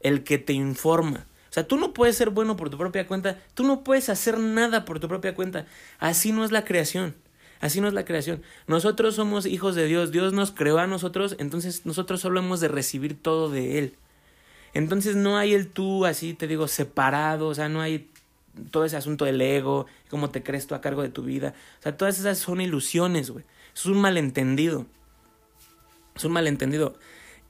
[0.00, 1.26] el que te informa.
[1.48, 4.38] O sea, tú no puedes ser bueno por tu propia cuenta, tú no puedes hacer
[4.38, 5.66] nada por tu propia cuenta.
[5.98, 7.16] Así no es la creación.
[7.60, 8.42] Así no es la creación.
[8.66, 12.68] Nosotros somos hijos de Dios, Dios nos creó a nosotros, entonces nosotros solo hemos de
[12.68, 13.94] recibir todo de Él.
[14.72, 18.08] Entonces no hay el tú así, te digo, separado, o sea, no hay
[18.70, 21.54] todo ese asunto del ego, cómo te crees tú a cargo de tu vida.
[21.80, 23.44] O sea, todas esas son ilusiones, güey.
[23.74, 24.86] Es un malentendido.
[26.14, 26.94] Es un malentendido.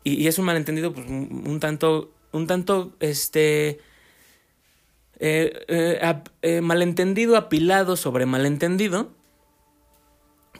[0.04, 3.80] Y, es un malentendido, pues, un, tanto, un tanto, este,
[5.18, 9.10] eh, eh, eh, malentendido apilado sobre malentendido.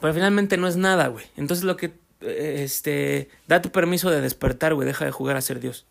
[0.01, 1.25] Pero finalmente no es nada, güey.
[1.37, 4.87] Entonces lo que, este, da tu permiso de despertar, güey.
[4.87, 5.85] Deja de jugar a ser Dios.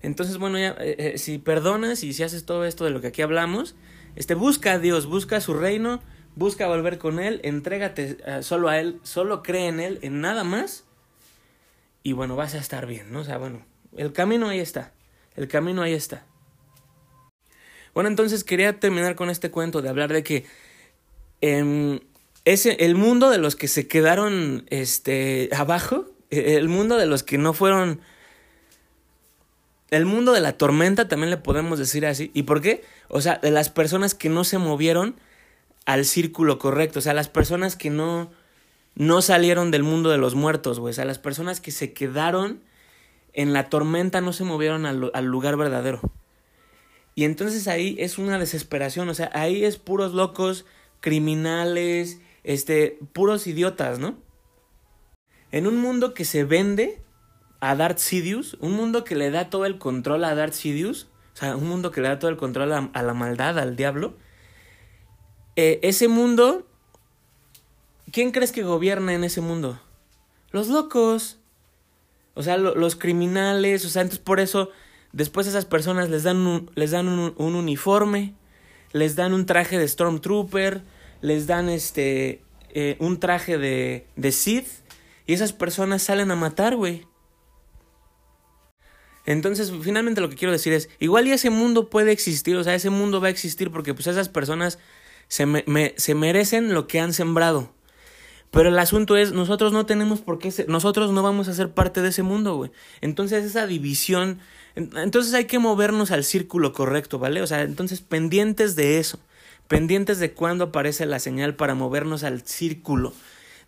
[0.00, 3.08] Entonces, bueno, ya, eh, eh, si perdonas y si haces todo esto de lo que
[3.08, 3.74] aquí hablamos,
[4.14, 6.00] este, busca a Dios, busca su reino,
[6.36, 10.44] busca volver con Él, entrégate eh, solo a Él, solo cree en Él, en nada
[10.44, 10.84] más,
[12.04, 13.20] y bueno, vas a estar bien, ¿no?
[13.20, 13.64] O sea, bueno,
[13.96, 14.92] el camino ahí está,
[15.34, 16.24] el camino ahí está.
[17.92, 20.46] Bueno, entonces quería terminar con este cuento de hablar de que
[22.52, 27.38] ese, el mundo de los que se quedaron este, abajo, el mundo de los que
[27.38, 28.00] no fueron
[29.90, 32.30] el mundo de la tormenta también le podemos decir así.
[32.34, 32.84] ¿Y por qué?
[33.08, 35.16] O sea, de las personas que no se movieron
[35.86, 38.30] al círculo correcto, o sea, las personas que no
[38.94, 42.60] no salieron del mundo de los muertos, güey, o sea, las personas que se quedaron
[43.32, 46.00] en la tormenta no se movieron al, al lugar verdadero.
[47.14, 50.66] Y entonces ahí es una desesperación, o sea, ahí es puros locos,
[51.00, 54.16] criminales, este, puros idiotas, ¿no?
[55.50, 57.02] En un mundo que se vende,
[57.60, 61.36] a Darth Sidious, un mundo que le da todo el control a Darth Sidious, o
[61.36, 64.14] sea, un mundo que le da todo el control a, la maldad, al diablo.
[65.56, 66.66] Eh, ese mundo,
[68.12, 69.80] ¿quién crees que gobierna en ese mundo?
[70.50, 71.38] Los locos.
[72.34, 74.70] O sea, los criminales, o sea, entonces por eso
[75.12, 78.34] después esas personas les dan un, les dan un uniforme,
[78.92, 80.84] les dan un traje de Stormtrooper,
[81.20, 84.68] les dan este eh, un traje de, de Sith
[85.26, 87.06] y esas personas salen a matar, güey.
[89.26, 92.74] Entonces, finalmente lo que quiero decir es, igual y ese mundo puede existir, o sea,
[92.74, 94.78] ese mundo va a existir porque pues esas personas
[95.28, 97.74] se, me, se merecen lo que han sembrado.
[98.50, 102.00] Pero el asunto es, nosotros no tenemos por qué, nosotros no vamos a ser parte
[102.00, 102.70] de ese mundo, güey.
[103.02, 104.38] Entonces esa división,
[104.74, 107.42] entonces hay que movernos al círculo correcto, ¿vale?
[107.42, 109.20] O sea, entonces pendientes de eso,
[109.68, 113.12] pendientes de cuándo aparece la señal para movernos al círculo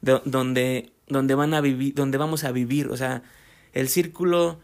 [0.01, 3.23] de, donde, donde van a vivir, donde vamos a vivir, o sea,
[3.73, 4.59] el círculo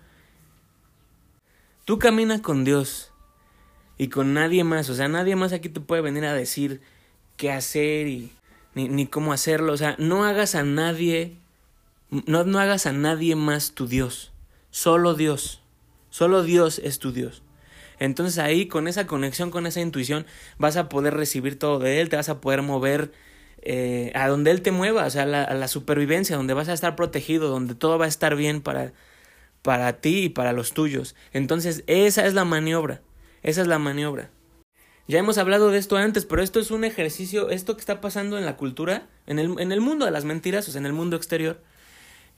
[1.87, 3.13] Tú caminas con Dios
[3.97, 4.91] y con nadie más.
[4.91, 6.81] O sea, nadie más aquí te puede venir a decir
[7.37, 8.33] qué hacer y
[8.75, 9.73] ni, ni cómo hacerlo.
[9.73, 11.39] O sea, no hagas a nadie,
[12.11, 14.33] no, no hagas a nadie más tu Dios.
[14.73, 15.63] Solo Dios.
[16.11, 17.45] Solo Dios es tu Dios.
[17.99, 20.27] Entonces ahí, con esa conexión, con esa intuición,
[20.59, 23.13] vas a poder recibir todo de Él, te vas a poder mover
[23.63, 26.95] eh, a donde Él te mueva, o sea, a la, supervivencia, donde vas a estar
[26.97, 28.93] protegido, donde todo va a estar bien para,
[29.63, 31.17] para ti y para los tuyos.
[31.33, 33.03] Entonces, esa es la maniobra.
[33.43, 34.31] Esa es la maniobra.
[35.09, 38.39] Ya hemos hablado de esto antes, pero esto es un ejercicio, esto que está pasando
[38.39, 40.93] en la cultura, en el, en el mundo de las mentiras, o sea, en el
[40.93, 41.61] mundo exterior,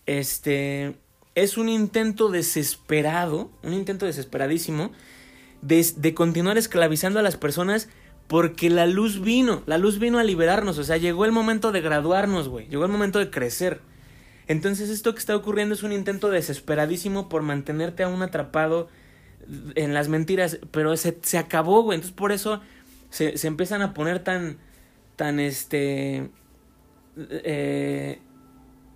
[0.04, 0.94] este,
[1.34, 4.92] es un intento desesperado, un intento desesperadísimo
[5.62, 7.88] de, continuar esclavizando a las personas
[8.26, 11.80] porque la luz vino, la luz vino a liberarnos, o sea, llegó el momento de
[11.80, 13.80] graduarnos, güey, llegó el momento de crecer.
[14.46, 18.88] Entonces esto que está ocurriendo es un intento desesperadísimo por mantenerte aún atrapado
[19.74, 21.96] en las mentiras, pero se, se acabó, güey.
[21.96, 22.60] Entonces por eso
[23.10, 24.58] se, se empiezan a poner tan,
[25.16, 26.30] tan, este...
[27.16, 28.20] Eh,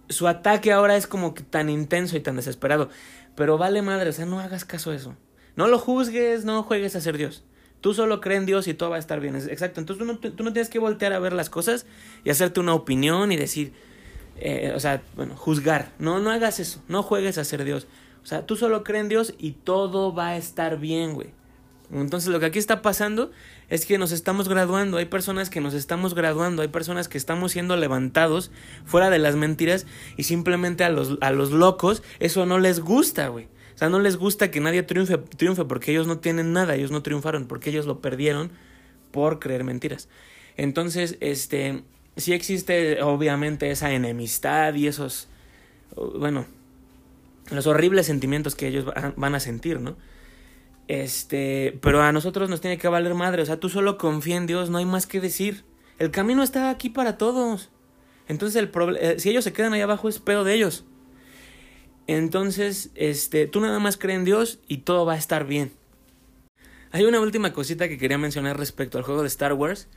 [0.09, 2.91] su ataque ahora es como que tan intenso y tan desesperado.
[3.35, 5.17] Pero vale madre, o sea, no hagas caso a eso.
[5.57, 7.45] No lo juzgues, no juegues a ser Dios.
[7.81, 9.35] Tú solo cree en Dios y todo va a estar bien.
[9.37, 9.81] Exacto.
[9.81, 11.87] Entonces tú no, tú no tienes que voltear a ver las cosas
[12.25, 13.73] y hacerte una opinión y decir,
[14.39, 15.91] eh, o sea, bueno, juzgar.
[15.99, 16.83] No, no hagas eso.
[16.89, 17.87] No juegues a ser Dios.
[18.23, 21.31] O sea, tú solo crees en Dios y todo va a estar bien, güey.
[21.93, 23.31] Entonces lo que aquí está pasando
[23.69, 27.53] es que nos estamos graduando, hay personas que nos estamos graduando, hay personas que estamos
[27.53, 28.51] siendo levantados
[28.87, 29.87] fuera de las mentiras
[30.17, 33.49] y simplemente a los, a los locos eso no les gusta, güey.
[33.83, 37.03] Sea, no les gusta que nadie triunfe, triunfe porque ellos no tienen nada, ellos no
[37.03, 38.53] triunfaron, porque ellos lo perdieron
[39.11, 40.09] por creer mentiras.
[40.57, 41.83] Entonces, este,
[42.17, 45.27] sí existe obviamente esa enemistad y esos,
[45.97, 46.47] bueno,
[47.51, 49.97] los horribles sentimientos que ellos van a sentir, ¿no?
[50.87, 54.47] Este, pero a nosotros nos tiene que valer madre, o sea, tú solo confía en
[54.47, 55.65] Dios, no hay más que decir.
[55.99, 57.71] El camino está aquí para todos.
[58.29, 58.71] Entonces, el
[59.01, 60.85] eh, si ellos se quedan ahí abajo es pedo de ellos.
[62.07, 65.73] Entonces, este, tú nada más cree en Dios y todo va a estar bien.
[66.91, 69.89] Hay una última cosita que quería mencionar respecto al juego de Star Wars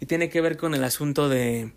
[0.00, 1.72] y tiene que ver con el asunto de,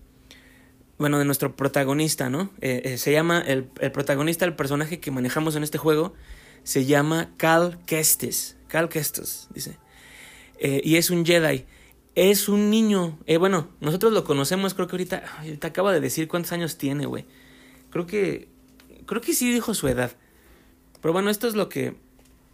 [1.00, 2.52] bueno, de nuestro protagonista, ¿no?
[2.60, 6.14] Eh, eh, se llama, el, protagonista, el personaje que manejamos en este juego,
[6.64, 8.58] se llama Cal Kestis.
[8.68, 9.80] Cal Kestis, dice.
[10.60, 11.66] Eh, y es un Jedi.
[12.16, 13.18] Es un niño.
[13.40, 15.24] bueno, nosotros lo conocemos, creo que ahorita.
[15.60, 17.26] Te acaba de decir cuántos años tiene, güey.
[17.92, 18.49] Creo que.
[19.10, 20.12] Creo que sí dijo su edad.
[21.02, 21.96] Pero bueno, esto es lo que.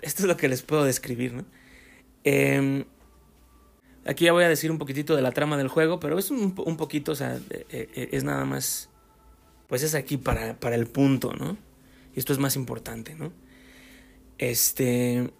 [0.01, 1.45] Esto es lo que les puedo describir, ¿no?
[2.23, 2.85] Eh,
[4.05, 6.53] Aquí ya voy a decir un poquitito de la trama del juego, pero es un,
[6.53, 8.89] poquito, o sea, eh, eh, es nada más,
[9.67, 11.57] pues es aquí para, para el punto, ¿no?
[12.15, 13.33] Y esto es más importante, ¿no?
[14.37, 15.31] Este...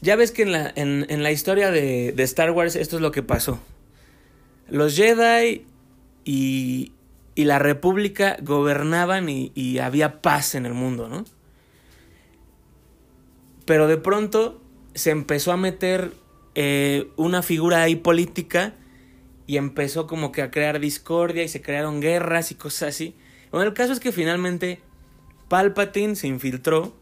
[0.00, 3.22] Ya ves que en la, en, la historia de, Star Wars esto es lo que
[3.22, 3.60] pasó.
[4.68, 5.64] Los Jedi
[6.24, 6.90] y,
[7.34, 11.24] y la República gobernaban y, había paz en el mundo, ¿no?
[13.64, 14.60] Pero de pronto
[14.94, 16.12] se empezó a meter
[16.54, 18.74] eh, una figura ahí política
[19.46, 23.14] y empezó como que a crear discordia y se crearon guerras y cosas así.
[23.50, 24.80] Bueno, el caso es que finalmente
[25.48, 26.94] Palpatine se infiltró.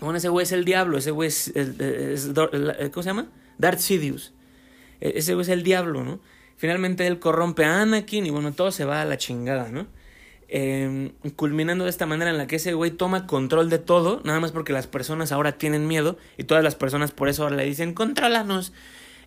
[0.00, 1.52] Bueno, ese güey es el diablo, ese güey es,
[2.34, 3.28] ¿Cómo se llama?
[3.58, 4.32] Darth Sidious.
[5.00, 6.20] E, ese güey es el diablo, ¿no?
[6.60, 9.86] Finalmente él corrompe a Anakin y bueno, todo se va a la chingada, ¿no?
[10.46, 14.40] Em, culminando de esta manera en la que ese güey toma control de todo, nada
[14.40, 17.64] más porque las personas ahora tienen miedo y todas las personas por eso ahora le
[17.64, 18.74] dicen, contrólanos,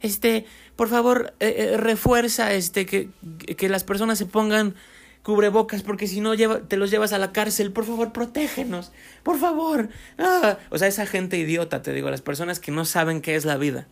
[0.01, 3.09] este, por favor, eh, eh, refuerza, este, que,
[3.57, 4.75] que las personas se pongan
[5.23, 8.91] cubrebocas porque si no te los llevas a la cárcel, por favor, protégenos,
[9.23, 9.89] por favor.
[10.19, 10.59] Ah.
[10.69, 13.57] O sea, esa gente idiota, te digo, las personas que no saben qué es la
[13.57, 13.87] vida,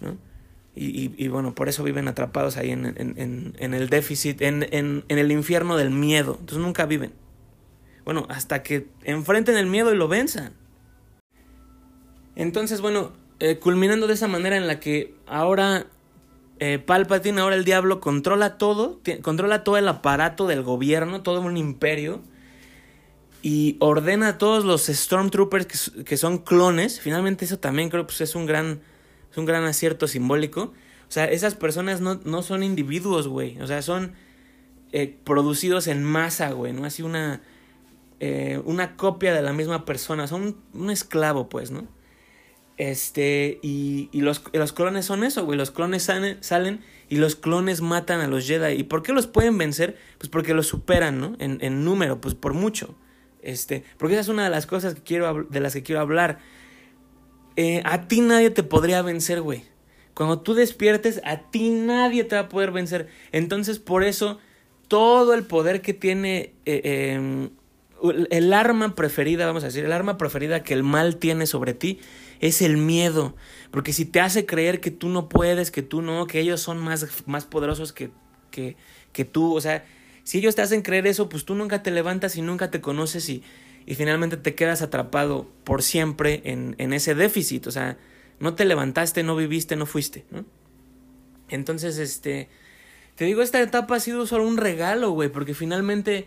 [0.00, 0.29] ¿no?
[0.74, 5.76] Y, bueno, por eso viven atrapados ahí en, en, el déficit, en, en, el infierno
[5.76, 6.36] del miedo.
[6.40, 7.12] Entonces nunca viven.
[8.04, 10.54] Bueno, hasta que enfrenten el miedo y lo venzan.
[12.36, 15.86] Entonces, bueno, eh, culminando de esa manera en la que ahora
[16.60, 21.56] eh, Palpatine, ahora el diablo, controla todo, controla todo el aparato del gobierno, todo un
[21.56, 22.22] imperio,
[23.42, 27.00] y ordena a todos los Stormtroopers que, que son clones.
[27.00, 28.80] Finalmente eso también creo que pues, es un gran
[29.30, 30.72] es un gran acierto simbólico.
[31.08, 33.60] O sea, esas personas no, no son individuos, güey.
[33.60, 34.12] O sea, son
[34.92, 36.72] eh, producidos en masa, güey.
[36.72, 37.42] No así una,
[38.20, 40.26] eh, una copia de la misma persona.
[40.26, 41.86] Son un, esclavo, pues, ¿no?
[42.76, 45.58] Este, y, y los, los, clones son eso, güey.
[45.58, 48.74] Los clones salen, salen, y los clones matan a los Jedi.
[48.74, 49.98] ¿Y por qué los pueden vencer?
[50.18, 51.36] Pues porque los superan, ¿no?
[51.38, 52.96] En, en número, pues por mucho.
[53.42, 56.38] Este, porque esa es una de las cosas que quiero, de las que quiero hablar.
[57.62, 59.64] Eh, a ti nadie te podría vencer, güey.
[60.14, 63.08] Cuando tú despiertes, a ti nadie te va a poder vencer.
[63.32, 64.38] Entonces, por eso,
[64.88, 67.50] todo el poder que tiene eh, em,
[68.30, 72.00] el arma preferida, vamos a decir, el arma preferida que el mal tiene sobre ti
[72.40, 73.36] es el miedo.
[73.70, 76.78] Porque si te hace creer que tú no puedes, que tú no, que ellos son
[76.78, 78.10] más, más poderosos que,
[78.50, 78.78] que,
[79.12, 79.84] que tú, o sea,
[80.24, 83.28] si ellos te hacen creer eso, pues tú nunca te levantas y nunca te conoces
[83.28, 83.42] y
[83.90, 87.98] y finalmente te quedas atrapado por siempre en, en ese déficit, o sea,
[88.38, 90.44] no te levantaste, no viviste, no fuiste, ¿no?
[91.48, 92.48] Entonces, este,
[93.16, 96.26] te digo, esta etapa ha sido solo un regalo, güey, porque finalmente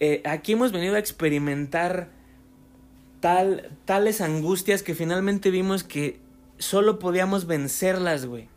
[0.00, 2.08] eh, aquí hemos venido a experimentar
[3.20, 6.18] tal, tales angustias que finalmente vimos que
[6.56, 8.48] solo podíamos vencerlas, güey.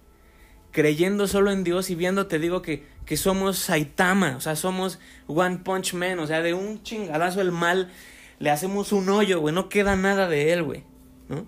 [0.71, 4.97] Creyendo solo en Dios y viendo, te digo que, que somos Saitama, o sea, somos
[5.27, 7.91] One Punch Man, o sea, de un chingadazo el mal
[8.39, 10.83] le hacemos un hoyo, güey, no queda nada de él, güey,
[11.27, 11.45] ¿no?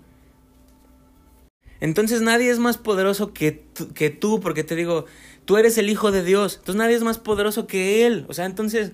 [1.79, 3.63] Entonces nadie es más poderoso que,
[3.95, 5.05] que tú, porque te digo,
[5.45, 8.45] tú eres el hijo de Dios, entonces nadie es más poderoso que él, o sea,
[8.45, 8.91] entonces,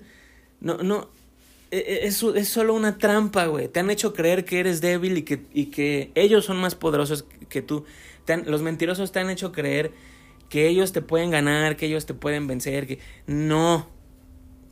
[0.60, 1.10] no, no,
[1.70, 5.18] e, e, es, es solo una trampa, güey, te han hecho creer que eres débil
[5.18, 7.84] y que, y que ellos son más poderosos que tú,
[8.46, 9.92] los mentirosos te han hecho creer
[10.48, 13.88] que ellos te pueden ganar, que ellos te pueden vencer, que no,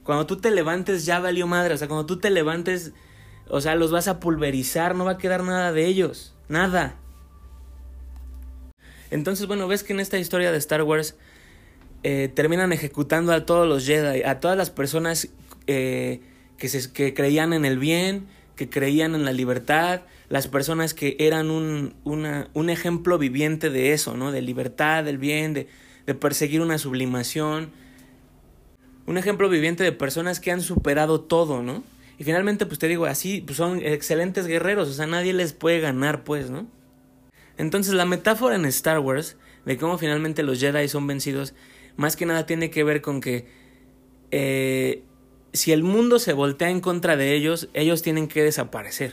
[0.04, 2.92] cuando tú te levantes ya valió madre, o sea, cuando tú te levantes
[3.48, 6.34] o sea, los vas a pulverizar, no va a quedar nada de ellos.
[6.48, 6.96] Nada.
[9.10, 11.16] Entonces, bueno, ves que en esta historia de Star Wars
[12.02, 15.28] eh, terminan ejecutando a todos los Jedi, a todas las personas
[15.66, 16.20] eh,
[16.58, 18.26] que, creían en el bien,
[18.56, 24.16] que creían en la libertad, las personas que eran un, un ejemplo viviente de eso,
[24.16, 24.32] ¿no?
[24.32, 25.68] De libertad, del bien, de,
[26.06, 27.70] de perseguir una sublimación.
[29.06, 31.84] Un ejemplo viviente de personas que han superado todo, ¿no?
[32.18, 35.80] Y finalmente, pues te digo, así pues son excelentes guerreros, o sea, nadie les puede
[35.80, 36.66] ganar, pues, ¿no?
[37.58, 41.54] Entonces, la metáfora en Star Wars de cómo finalmente los Jedi son vencidos,
[41.96, 43.46] más que nada tiene que ver con que
[44.30, 45.02] eh,
[45.52, 49.12] si el mundo se voltea en contra de ellos, ellos tienen que desaparecer.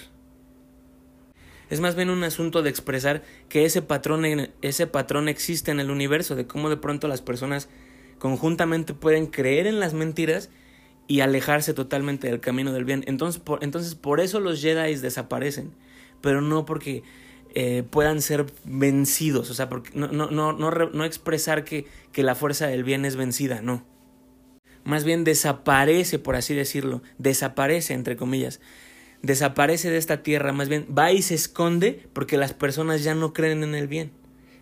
[1.69, 4.25] Es más bien un asunto de expresar que ese patrón,
[4.61, 7.69] ese patrón existe en el universo, de cómo de pronto las personas
[8.19, 10.49] conjuntamente pueden creer en las mentiras
[11.07, 13.03] y alejarse totalmente del camino del bien.
[13.07, 15.71] Entonces por, entonces, por eso los Jedi desaparecen,
[16.21, 17.03] pero no porque
[17.55, 22.33] eh, puedan ser vencidos, o sea, porque no, no, no, no, expresar que, que la
[22.33, 23.85] fuerza del bien es vencida, no.
[24.85, 28.59] Más bien desaparece, por así decirlo, desaparece, entre comillas,
[29.21, 33.33] desaparece de esta tierra, más bien va y se esconde porque las personas ya no
[33.33, 34.11] creen en el bien.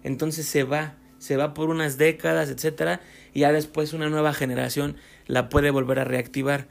[0.03, 3.01] Entonces se va, se va por unas décadas, etcétera,
[3.33, 6.67] y ya después una nueva generación la puede volver a reactivar.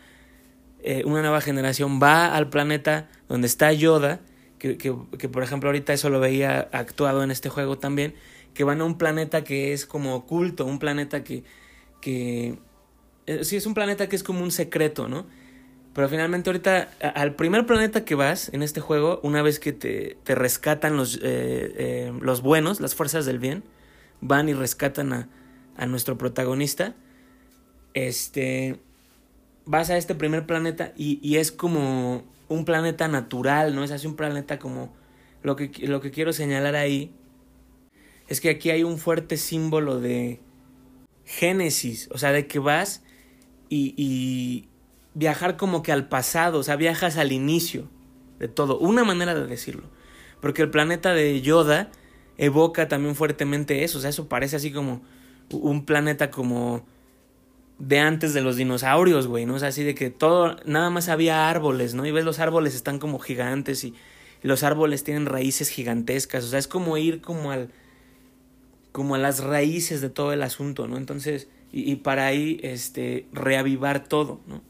[0.82, 4.20] Eh, una nueva generación va al planeta donde está Yoda,
[4.58, 8.14] que, que, que, por ejemplo ahorita eso lo veía actuado en este juego también,
[8.54, 11.44] que van a un planeta que es como oculto, un planeta que,
[12.00, 12.58] que
[13.26, 15.26] eh, sí es un planeta que es como un secreto, ¿no?
[15.94, 20.16] Pero finalmente ahorita, al primer planeta que vas en este juego, una vez que te,
[20.22, 23.64] te rescatan los, eh, los buenos, las fuerzas del bien,
[24.20, 25.28] van y rescatan a,
[25.76, 26.94] a nuestro protagonista,
[27.94, 28.80] este,
[29.64, 33.84] vas a este primer planeta y, y, es como un planeta natural, ¿no?
[33.84, 34.92] Es así un planeta como...
[35.42, 37.14] Lo que, lo que quiero señalar ahí
[38.28, 40.40] es que aquí hay un fuerte símbolo de
[41.24, 43.02] génesis, o sea, de que vas
[43.70, 44.68] y, y
[45.14, 47.88] viajar como que al pasado, o sea, viajas al inicio
[48.38, 49.84] de todo, una manera de decirlo,
[50.40, 51.90] porque el planeta de Yoda
[52.38, 55.02] evoca también fuertemente eso, o sea, eso parece así como
[55.50, 56.86] un planeta como
[57.80, 59.54] de antes de los dinosaurios, güey, ¿no?
[59.54, 62.06] O sea, así de que todo, nada más había árboles, ¿no?
[62.06, 63.94] Y ves los árboles están como gigantes y,
[64.42, 67.68] los árboles tienen raíces gigantescas, o sea, es como ir como al,
[68.90, 70.96] como a las raíces de todo el asunto, ¿no?
[70.96, 74.62] Entonces, y, para ahí, este, reavivar todo, ¿no?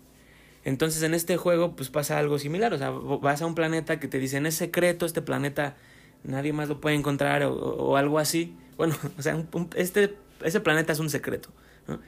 [0.65, 4.09] Entonces en este juego pues pasa algo similar, o sea, vas a un planeta que
[4.09, 5.77] te dicen es secreto, este planeta
[6.25, 8.55] nadie más lo puede encontrar o, o algo así.
[8.77, 9.43] Bueno, o sea,
[9.77, 11.51] este, ese planeta es un secreto,
[11.87, 12.01] ¿no?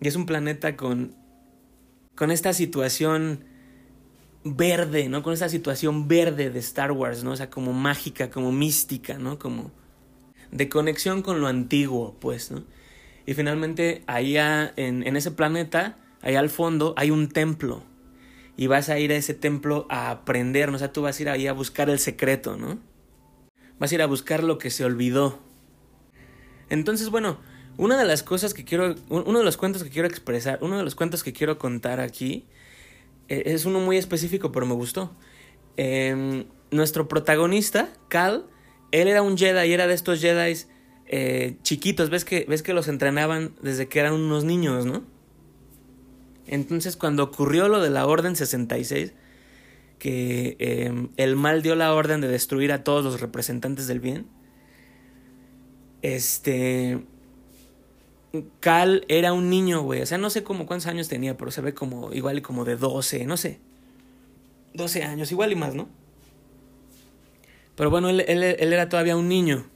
[0.00, 1.14] Y es un planeta con,
[2.14, 3.44] con esta situación
[4.44, 5.22] verde, ¿no?
[5.22, 7.32] Con esta situación verde de Star Wars, ¿no?
[7.32, 9.38] O sea, como mágica, como mística, ¿no?
[9.38, 9.72] Como
[10.50, 12.64] de conexión con lo antiguo, pues, ¿no?
[13.26, 17.82] Y finalmente, allá en, en ese planeta, allá al fondo, hay un templo.
[18.56, 20.76] Y vas a ir a ese templo a aprender, ¿no?
[20.76, 22.78] O sea, tú vas a ir ahí a buscar el secreto, ¿no?
[23.78, 25.40] Vas a ir a buscar lo que se olvidó.
[26.68, 27.38] Entonces, bueno,
[27.76, 30.84] una de las cosas que quiero, uno de los cuentos que quiero expresar, uno de
[30.84, 32.44] los cuentos que quiero contar aquí,
[33.28, 35.14] eh, es uno muy específico, pero me gustó.
[35.76, 38.46] Eh, nuestro protagonista, Cal,
[38.90, 40.56] él era un Jedi y era de estos Jedi
[41.06, 45.02] eh, chiquitos, ¿Ves que, ves que los entrenaban desde que eran unos niños, ¿no?
[46.46, 49.12] Entonces cuando ocurrió lo de la Orden 66,
[49.98, 54.26] que eh, el mal dio la orden de destruir a todos los representantes del bien,
[56.02, 57.04] este
[58.60, 60.02] Cal era un niño, güey.
[60.02, 62.76] O sea, no sé cómo cuántos años tenía, pero se ve como igual como de
[62.76, 63.60] 12, no sé.
[64.74, 65.88] 12 años, igual y más, ¿no?
[67.76, 69.66] Pero bueno, él, él, él, era todavía un niño.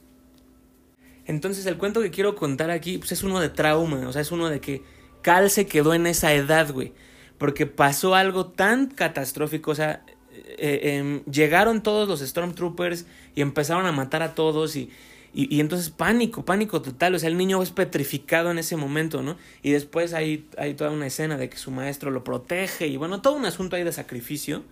[1.25, 4.31] Entonces el cuento que quiero contar aquí pues es uno de trauma, o sea, es
[4.31, 4.83] uno de que
[5.21, 6.93] Cal se quedó en esa edad, güey.
[7.37, 13.05] Porque pasó algo tan catastrófico, o sea, eh, eh, llegaron todos los Stormtroopers
[13.35, 14.89] y empezaron a matar a todos y,
[15.31, 19.37] y, entonces pánico, pánico total, o sea, el niño es petrificado en ese momento, ¿no?
[19.61, 23.21] Y después hay, hay toda una escena de que su maestro lo protege y bueno,
[23.21, 24.63] todo un asunto ahí de sacrificio.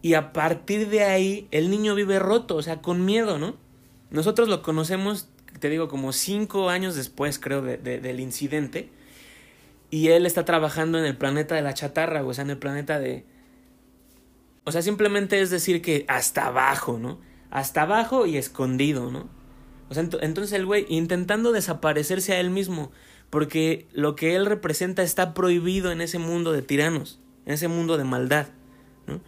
[0.00, 3.56] Y a partir de ahí el niño vive roto, o sea, con miedo, ¿no?
[4.10, 5.28] Nosotros lo conocemos,
[5.60, 8.88] te digo, como cinco años después, creo, de, del incidente.
[9.90, 12.98] Y él está trabajando en el planeta de la chatarra, o sea, en el planeta
[12.98, 13.24] de...
[14.64, 17.18] O sea, simplemente es decir que hasta abajo, ¿no?
[17.54, 19.28] hasta abajo y escondido, ¿no?
[19.96, 22.92] Entonces el güey intentando desaparecerse a él mismo,
[23.30, 27.96] porque lo que él representa está prohibido en ese mundo de tiranos, en ese mundo
[27.96, 28.48] de maldad,
[29.06, 29.20] ¿no?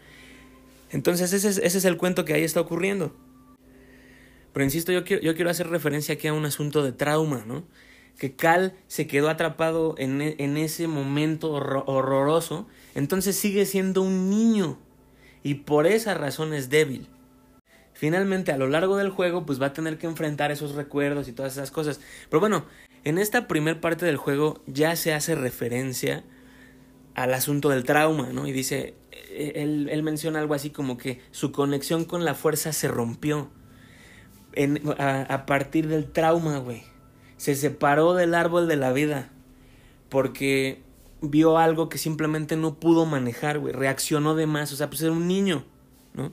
[0.91, 3.15] Entonces ese es, ese es el cuento que ahí está ocurriendo.
[4.53, 7.65] Pero insisto, yo quiero, hacer referencia aquí a un asunto de trauma, ¿no?
[8.19, 14.31] Que Cal se quedó atrapado en, en ese momento horror horroroso, entonces sigue siendo un
[14.31, 14.79] niño
[15.43, 17.09] y por esa razón es débil
[17.97, 21.33] finalmente a lo largo del juego pues va a tener que enfrentar esos recuerdos y
[21.33, 22.01] todas esas cosas.
[22.29, 22.67] Pero bueno,
[23.05, 26.25] en esta primer parte del juego ya se hace referencia
[27.15, 28.47] al asunto del trauma, ¿no?
[28.47, 28.95] Y dice,
[29.31, 33.51] e-, él, menciona algo así como que su conexión con la fuerza se rompió
[34.99, 36.83] a, a partir del trauma, güey.
[37.39, 39.31] Se separó del árbol de la vida
[40.11, 40.83] porque
[41.23, 43.73] vio algo que simplemente no pudo manejar, güey.
[43.73, 45.65] Reaccionó de más, o sea, pues era un niño,
[46.13, 46.33] ¿no?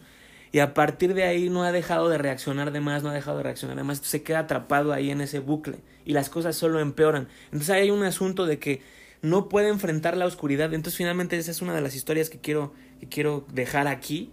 [0.54, 3.38] Y a partir de ahí no ha dejado de reaccionar de más, no ha dejado
[3.38, 6.80] de reaccionar de más, se queda atrapado ahí en ese bucle y las cosas solo
[6.80, 7.28] empeoran.
[7.46, 8.80] Entonces hay un asunto de que
[9.24, 10.72] no puede enfrentar la oscuridad.
[10.72, 14.32] Entonces finalmente esa es una de las historias que quiero, que quiero dejar aquí.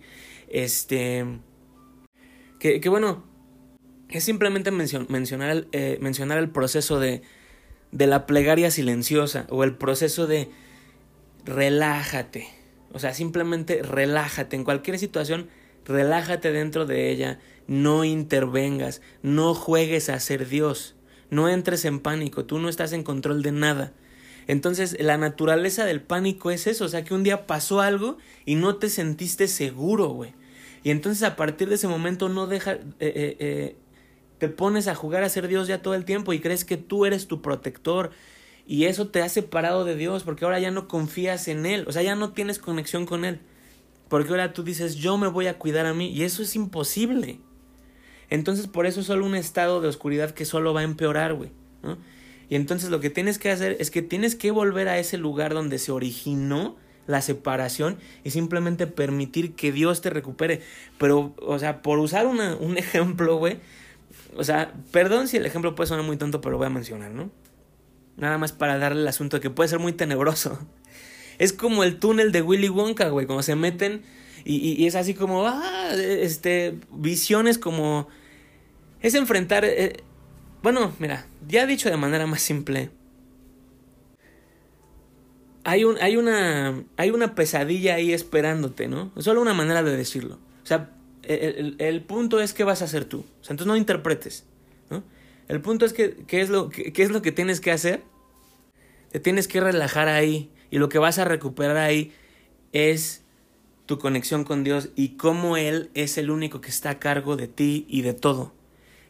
[0.51, 1.25] Este...
[2.59, 3.25] Que, que bueno,
[4.11, 7.23] es simplemente mencionar, eh, mencionar el proceso de,
[7.93, 10.51] de la plegaria silenciosa o el proceso de
[11.47, 12.47] relájate.
[12.93, 15.49] O sea, simplemente relájate en cualquier situación
[15.85, 20.97] relájate dentro de ella, no intervengas, no juegues a ser Dios,
[21.31, 23.93] no entres en pánico, tú no estás en control de nada.
[24.47, 28.57] Entonces, la naturaleza del pánico es eso, o sea, que un día pasó algo y
[28.57, 30.35] no te sentiste seguro, güey.
[30.83, 33.76] Y entonces a partir de ese momento no deja, eh, eh, eh,
[34.39, 37.07] te pones a jugar a ser Dios ya todo el tiempo y crees que tú
[37.07, 38.11] eres tu protector.
[38.66, 41.93] Y eso te ha separado de Dios porque ahora ya no confías en Él, o
[41.93, 43.41] sea, ya no tienes conexión con Él.
[44.11, 47.39] Porque ahora tú dices, yo me voy a cuidar a mí y eso es imposible.
[48.29, 51.53] Entonces por eso es solo un estado de oscuridad que solo va a empeorar, güey.
[52.49, 55.55] Y entonces lo que tienes que hacer es que tienes que volver a ese lugar
[55.55, 60.61] donde se originó la separación y simplemente permitir que Dios te recupere.
[60.99, 63.59] Pero, o sea, por usar una, un ejemplo, güey.
[64.37, 67.31] O sea, perdón si el ejemplo puede sonar muy tonto, pero voy a mencionar, ¿no?
[68.17, 70.59] Nada más para darle el asunto que puede ser muy tenebroso.
[71.41, 74.03] Es como el túnel de Willy Wonka, güey, cuando se meten
[74.45, 78.09] y, es así como, ah, este, visiones como...
[79.01, 79.64] Es enfrentar...
[79.64, 80.03] Eh,
[80.62, 82.91] bueno, mira, ya dicho de manera más simple.
[85.64, 89.11] Hay, un, hay, una, hay una pesadilla ahí esperándote, ¿no?
[89.16, 90.38] Solo una manera de decirlo.
[90.62, 90.91] O sea,
[91.22, 93.20] el, el, punto es qué vas a hacer tú.
[93.20, 94.45] O sea, entonces no interpretes,
[94.91, 95.03] ¿no?
[95.49, 98.03] El punto es que, qué es, lo, qué es lo que tienes que hacer.
[99.11, 102.12] Te tienes que relajar ahí y lo que vas a recuperar ahí
[102.73, 103.25] es
[103.87, 107.49] tu conexión con Dios y cómo Él es el único que está a cargo de
[107.49, 108.53] ti y de todo.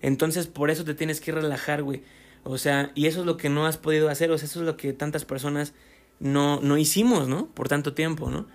[0.00, 2.02] Entonces por eso te tienes que relajar, güey.
[2.44, 4.66] O sea, y eso es lo que no has podido hacer, o sea, eso es
[4.66, 5.74] lo que tantas personas
[6.18, 7.46] no, no hicimos, ¿no?
[7.48, 8.46] Por tanto tiempo, ¿no?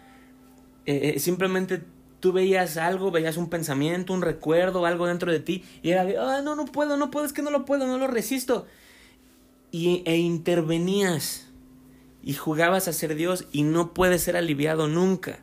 [0.86, 1.84] Eh, eh, simplemente
[2.20, 6.18] tú veías algo, veías un pensamiento, un recuerdo, algo dentro de ti, y era de,
[6.18, 8.66] ah, no, no puedo, no puedo, es que no lo puedo, no lo resisto.
[9.72, 11.52] Y, e intervenías
[12.26, 15.40] y jugabas a ser Dios y no puedes ser aliviado nunca.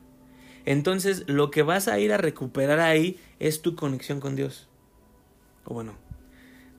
[0.65, 4.69] Entonces lo que vas a ir a recuperar ahí es tu conexión con Dios.
[5.65, 5.95] O bueno,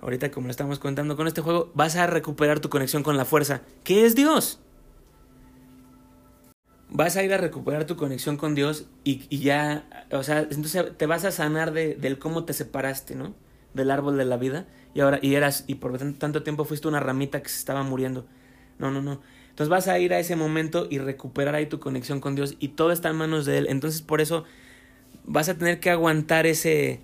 [0.01, 3.23] ahorita como lo estamos contando con este juego, vas a recuperar tu conexión con la
[3.23, 4.59] fuerza, que es Dios.
[6.89, 10.95] Vas a ir a recuperar tu conexión con Dios y, y ya, o sea, entonces
[10.97, 13.33] te vas a sanar de, del cómo te separaste, ¿no?
[13.73, 16.99] Del árbol de la vida y ahora, y eras, y por tanto tiempo fuiste una
[16.99, 18.27] ramita que se estaba muriendo.
[18.77, 19.21] No, no, no.
[19.53, 22.69] Entonces vas a ir a ese momento y recuperar ahí tu conexión con Dios y
[22.69, 23.67] todo está en manos de Él.
[23.69, 24.45] Entonces por eso
[25.25, 27.01] vas a tener que aguantar ese...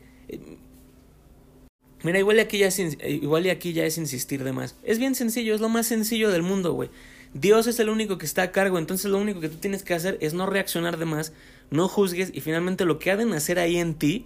[2.02, 4.76] Mira, igual y aquí ya es, igual aquí ya es insistir de más.
[4.82, 6.90] Es bien sencillo, es lo más sencillo del mundo, güey.
[7.36, 9.94] Dios es el único que está a cargo, entonces lo único que tú tienes que
[9.94, 11.34] hacer es no reaccionar de más,
[11.70, 14.26] no juzgues y finalmente lo que ha de nacer ahí en ti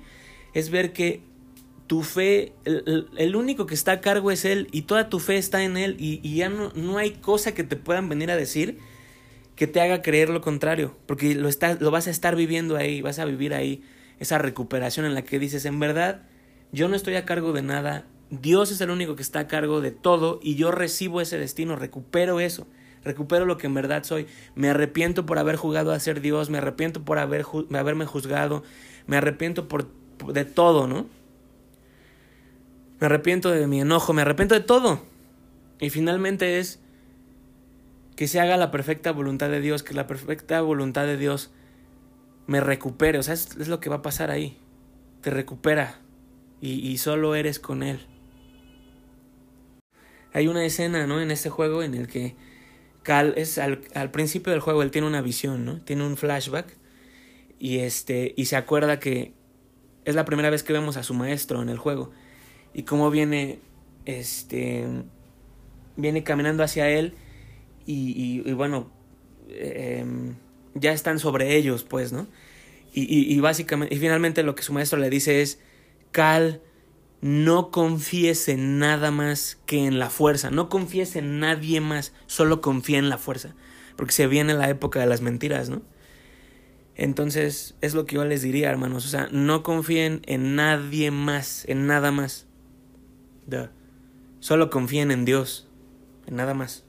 [0.53, 1.19] es ver que
[1.87, 5.63] tu fe, el, único que está a cargo es Él y toda tu fe está
[5.63, 8.79] en Él y, ya no, no, hay cosa que te puedan venir a decir
[9.55, 13.01] que te haga creer lo contrario, porque lo, estás, lo vas a estar viviendo ahí,
[13.01, 13.83] vas a vivir ahí
[14.19, 16.23] esa recuperación en la que dices, en verdad,
[16.71, 19.79] yo no estoy a cargo de nada, Dios es el único que está a cargo
[19.79, 22.65] de todo y yo recibo ese destino, recupero eso,
[23.03, 24.25] recupero lo que en verdad soy,
[24.55, 28.63] me arrepiento por haber jugado a ser Dios, me arrepiento por haber, haberme juzgado,
[29.05, 29.87] me arrepiento por,
[30.33, 31.05] de todo, ¿no?
[32.99, 35.01] Me arrepiento de mi enojo, me arrepiento de todo.
[35.79, 36.79] Y finalmente es
[38.15, 41.51] que se haga la perfecta voluntad de Dios, que la perfecta voluntad de Dios
[42.47, 43.19] me recupere.
[43.19, 44.57] O sea, es, lo que va a pasar ahí.
[45.21, 45.99] Te recupera
[46.61, 48.05] y, solo eres con Él.
[50.33, 51.21] Hay una escena, ¿no?
[51.21, 52.35] En este juego en el que
[53.03, 55.81] Cal es al, al, principio del juego él tiene una visión, ¿no?
[55.81, 56.77] Tiene un flashback
[57.59, 59.33] y este y se acuerda que
[60.05, 62.11] es la primera vez que vemos a su maestro en el juego
[62.73, 63.59] y cómo viene,
[64.05, 64.85] este,
[65.95, 67.13] viene caminando hacia él
[67.85, 68.89] y, y, bueno,
[69.49, 70.35] em,
[70.73, 72.27] ya están sobre ellos, pues, ¿no?
[72.93, 75.59] Y, y, básicamente, y finalmente lo que su maestro le dice es,
[76.11, 76.61] Cal,
[77.21, 82.61] no confíes en nada más que en la fuerza, no confíes en nadie más, solo
[82.61, 83.55] confía en la fuerza,
[83.95, 85.81] porque se viene la época de las mentiras, ¿no?
[86.95, 91.65] Entonces, es lo que yo les diría, hermanos, o sea, no confíen en nadie más,
[91.67, 92.45] en nada más.
[94.39, 95.67] Solo confíen en Dios,
[96.27, 96.83] en nada más.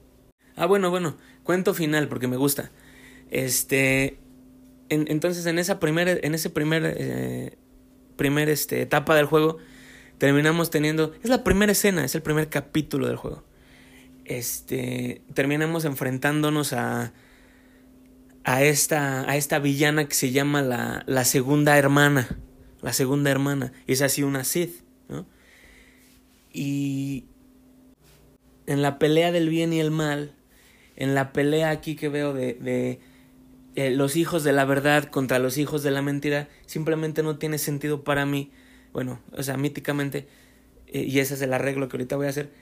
[0.56, 2.70] Ah, bueno, bueno, cuento final porque me gusta.
[3.30, 4.18] Este,
[4.88, 7.58] entonces en esa primera, en ese primer eh,
[8.16, 9.58] primer este, etapa del juego,
[10.18, 13.44] terminamos teniendo, es la primera escena, es el primer capítulo del juego.
[14.24, 17.12] Este, terminamos enfrentándonos a,
[18.44, 22.38] a esta, a esta villana que se llama la, la segunda hermana,
[22.80, 24.83] la segunda hermana, es así una Sith.
[26.54, 27.26] Y
[28.66, 30.32] en la pelea del bien y el mal,
[30.96, 33.00] en la pelea aquí que veo de, de
[33.74, 37.58] eh, los hijos de la verdad contra los hijos de la mentira, simplemente no tiene
[37.58, 38.52] sentido para mí,
[38.92, 40.28] bueno, o sea, míticamente,
[40.86, 42.52] eh, y ese es el arreglo que ahorita voy a hacer,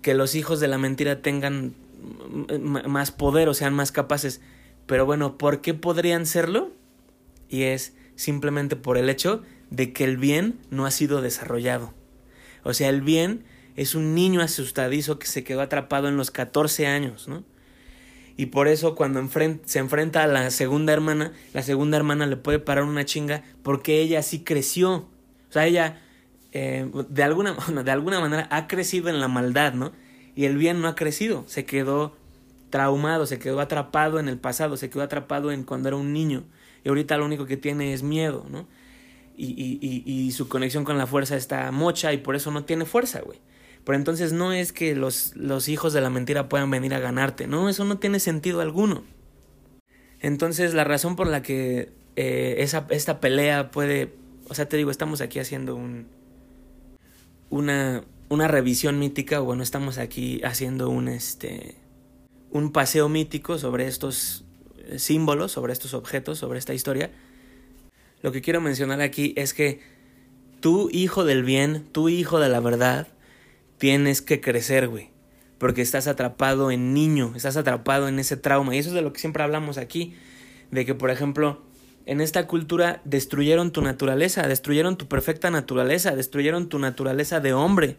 [0.00, 1.74] que los hijos de la mentira tengan
[2.66, 4.40] más poder o sean más capaces.
[4.86, 6.72] Pero bueno, ¿por qué podrían serlo?
[7.48, 11.94] Y es simplemente por el hecho de que el bien no ha sido desarrollado.
[12.64, 13.44] O sea, el bien
[13.76, 17.44] es un niño asustadizo que se quedó atrapado en los 14 años, ¿no?
[18.36, 19.24] Y por eso cuando
[19.64, 24.00] se enfrenta a la segunda hermana, la segunda hermana le puede parar una chinga porque
[24.00, 25.08] ella sí creció.
[25.50, 26.00] O sea, ella
[26.52, 29.92] eh, de, alguna, de alguna manera ha crecido en la maldad, ¿no?
[30.34, 32.16] Y el bien no ha crecido, se quedó
[32.70, 36.42] traumado, se quedó atrapado en el pasado, se quedó atrapado en cuando era un niño.
[36.82, 38.66] Y ahorita lo único que tiene es miedo, ¿no?
[39.36, 42.84] Y, y, y, su conexión con la fuerza está mocha y por eso no tiene
[42.84, 43.40] fuerza, güey.
[43.84, 47.46] Pero entonces no es que los, los hijos de la mentira puedan venir a ganarte,
[47.46, 49.02] no, eso no tiene sentido alguno.
[50.20, 54.14] Entonces la razón por la que eh, esa, esta pelea puede,
[54.48, 56.06] o sea, te digo, estamos aquí haciendo un,
[57.50, 61.74] una, una revisión mítica, bueno, estamos aquí haciendo un, este,
[62.50, 64.44] un paseo mítico sobre estos
[64.96, 67.10] símbolos, sobre estos objetos, sobre esta historia.
[68.24, 69.80] Lo que quiero mencionar aquí es que
[70.60, 73.08] tú, hijo del bien, tú, hijo de la verdad,
[73.76, 75.10] tienes que crecer, güey.
[75.58, 78.74] Porque estás atrapado en niño, estás atrapado en ese trauma.
[78.74, 80.14] Y eso es de lo que siempre hablamos aquí.
[80.70, 81.60] De que, por ejemplo,
[82.06, 87.98] en esta cultura destruyeron tu naturaleza, destruyeron tu perfecta naturaleza, destruyeron tu naturaleza de hombre.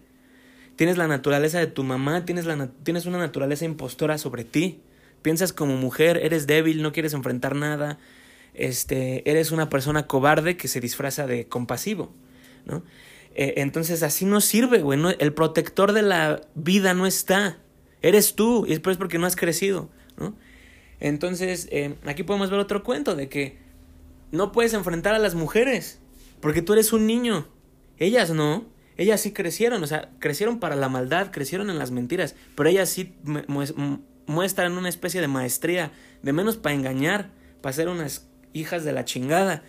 [0.76, 2.48] Tienes la naturaleza de tu mamá, tienes,
[2.82, 4.82] tienes una naturaleza impostora sobre ti.
[5.22, 8.00] Piensas como mujer, eres débil, no quieres enfrentar nada.
[8.58, 12.14] Este, eres una persona cobarde que se disfraza de compasivo,
[12.66, 12.84] ¿no?
[13.36, 15.00] Eh, entonces así no sirve, güey.
[15.20, 17.60] el protector de la vida no está.
[18.02, 20.36] Eres tú, y es porque no has crecido, ¿no?
[21.00, 23.58] Entonces, eh, aquí podemos ver otro cuento de que
[24.32, 26.00] no puedes enfrentar a las mujeres,
[26.40, 27.48] porque tú eres un niño.
[27.98, 28.66] Ellas no.
[28.98, 32.88] Ellas sí crecieron, o sea, crecieron para la maldad, crecieron en las mentiras, pero ellas
[32.88, 33.14] sí
[34.26, 35.92] muestran una especie de maestría,
[36.24, 37.32] de menos para engañar,
[37.62, 39.64] para ser unas hijas de la chingada.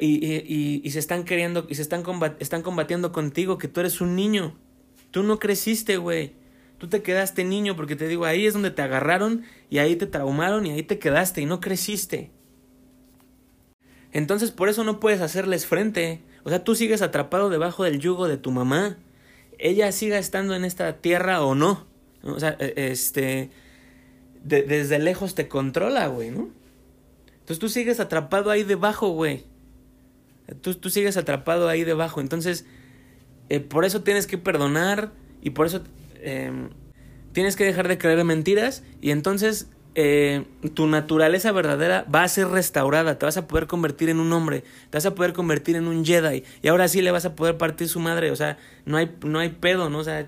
[0.00, 2.04] Y, y, y, se están queriendo, y se están,
[2.38, 4.56] están combatiendo contigo, que tú eres un niño.
[5.10, 6.32] Tú no creciste, güey.
[6.78, 10.06] Tú te quedaste niño, porque te digo, ahí es donde te agarraron, y ahí te
[10.06, 12.30] traumaron, y ahí te quedaste, y no creciste.
[14.14, 16.22] Entonces por eso no puedes hacerles frente.
[16.44, 18.96] O sea, tú sigues atrapado debajo del yugo de tu mamá.
[19.58, 21.86] Ella siga estando en esta tierra o no.
[22.22, 23.50] O sea, e, este...
[24.44, 26.48] desde lejos te controla, güey, ¿no?
[27.44, 29.44] Entonces tú sigues atrapado ahí debajo, güey.
[30.62, 32.22] Tú, tú sigues atrapado ahí debajo.
[32.22, 32.64] Entonces,
[33.50, 35.82] eh, por eso tienes que perdonar y por eso
[36.22, 36.70] em,
[37.32, 42.28] tienes que dejar de creer en mentiras y entonces eh, tu naturaleza verdadera va a
[42.28, 45.76] ser restaurada, te vas a poder convertir en un hombre, te vas a poder convertir
[45.76, 48.56] en un Jedi y ahora sí le vas a poder partir su madre, o sea,
[48.86, 49.98] no hay, no hay pedo, ¿no?
[49.98, 50.26] O sea,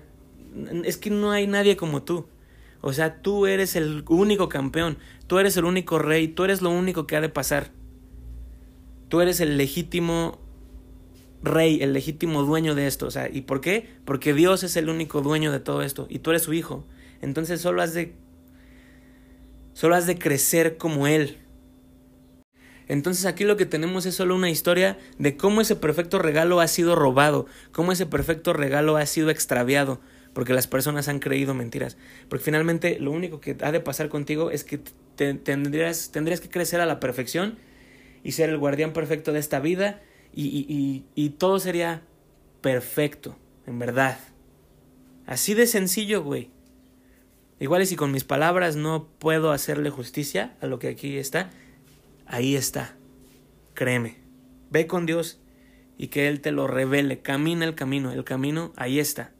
[0.85, 2.27] es que no hay nadie como tú.
[2.81, 4.97] O sea, tú eres el único campeón,
[5.27, 7.71] tú eres el único rey, tú eres lo único que ha de pasar.
[9.09, 10.39] Tú eres el legítimo
[11.43, 13.05] rey, el legítimo dueño de esto.
[13.07, 13.89] O sea, ¿y por qué?
[14.05, 16.85] Porque Dios es el único dueño de todo esto y tú eres su hijo.
[17.21, 18.15] Entonces solo has de
[19.77, 21.37] Solo has de crecer como Él.
[22.87, 26.67] Entonces aquí lo que tenemos es solo una historia de cómo ese perfecto regalo ha
[26.67, 30.01] sido robado, cómo ese perfecto regalo ha sido extraviado,
[30.33, 31.95] porque las personas han creído mentiras.
[32.27, 34.79] Porque finalmente lo único que ha de pasar contigo es que
[35.17, 37.57] tendrías, tendrías que crecer a la perfección
[38.23, 40.01] y ser el guardián perfecto de esta vida
[40.33, 42.03] y, y, y todo sería
[42.61, 44.19] perfecto, en verdad.
[45.25, 46.49] Así de sencillo, güey.
[47.59, 51.49] Igual y si con mis palabras no puedo hacerle justicia a lo que aquí está,
[52.25, 52.95] ahí está.
[53.73, 54.17] Créeme.
[54.69, 55.39] Ve con Dios
[55.97, 57.19] y que Él te lo revele.
[57.19, 58.11] Camina el camino.
[58.11, 59.31] El camino ahí está.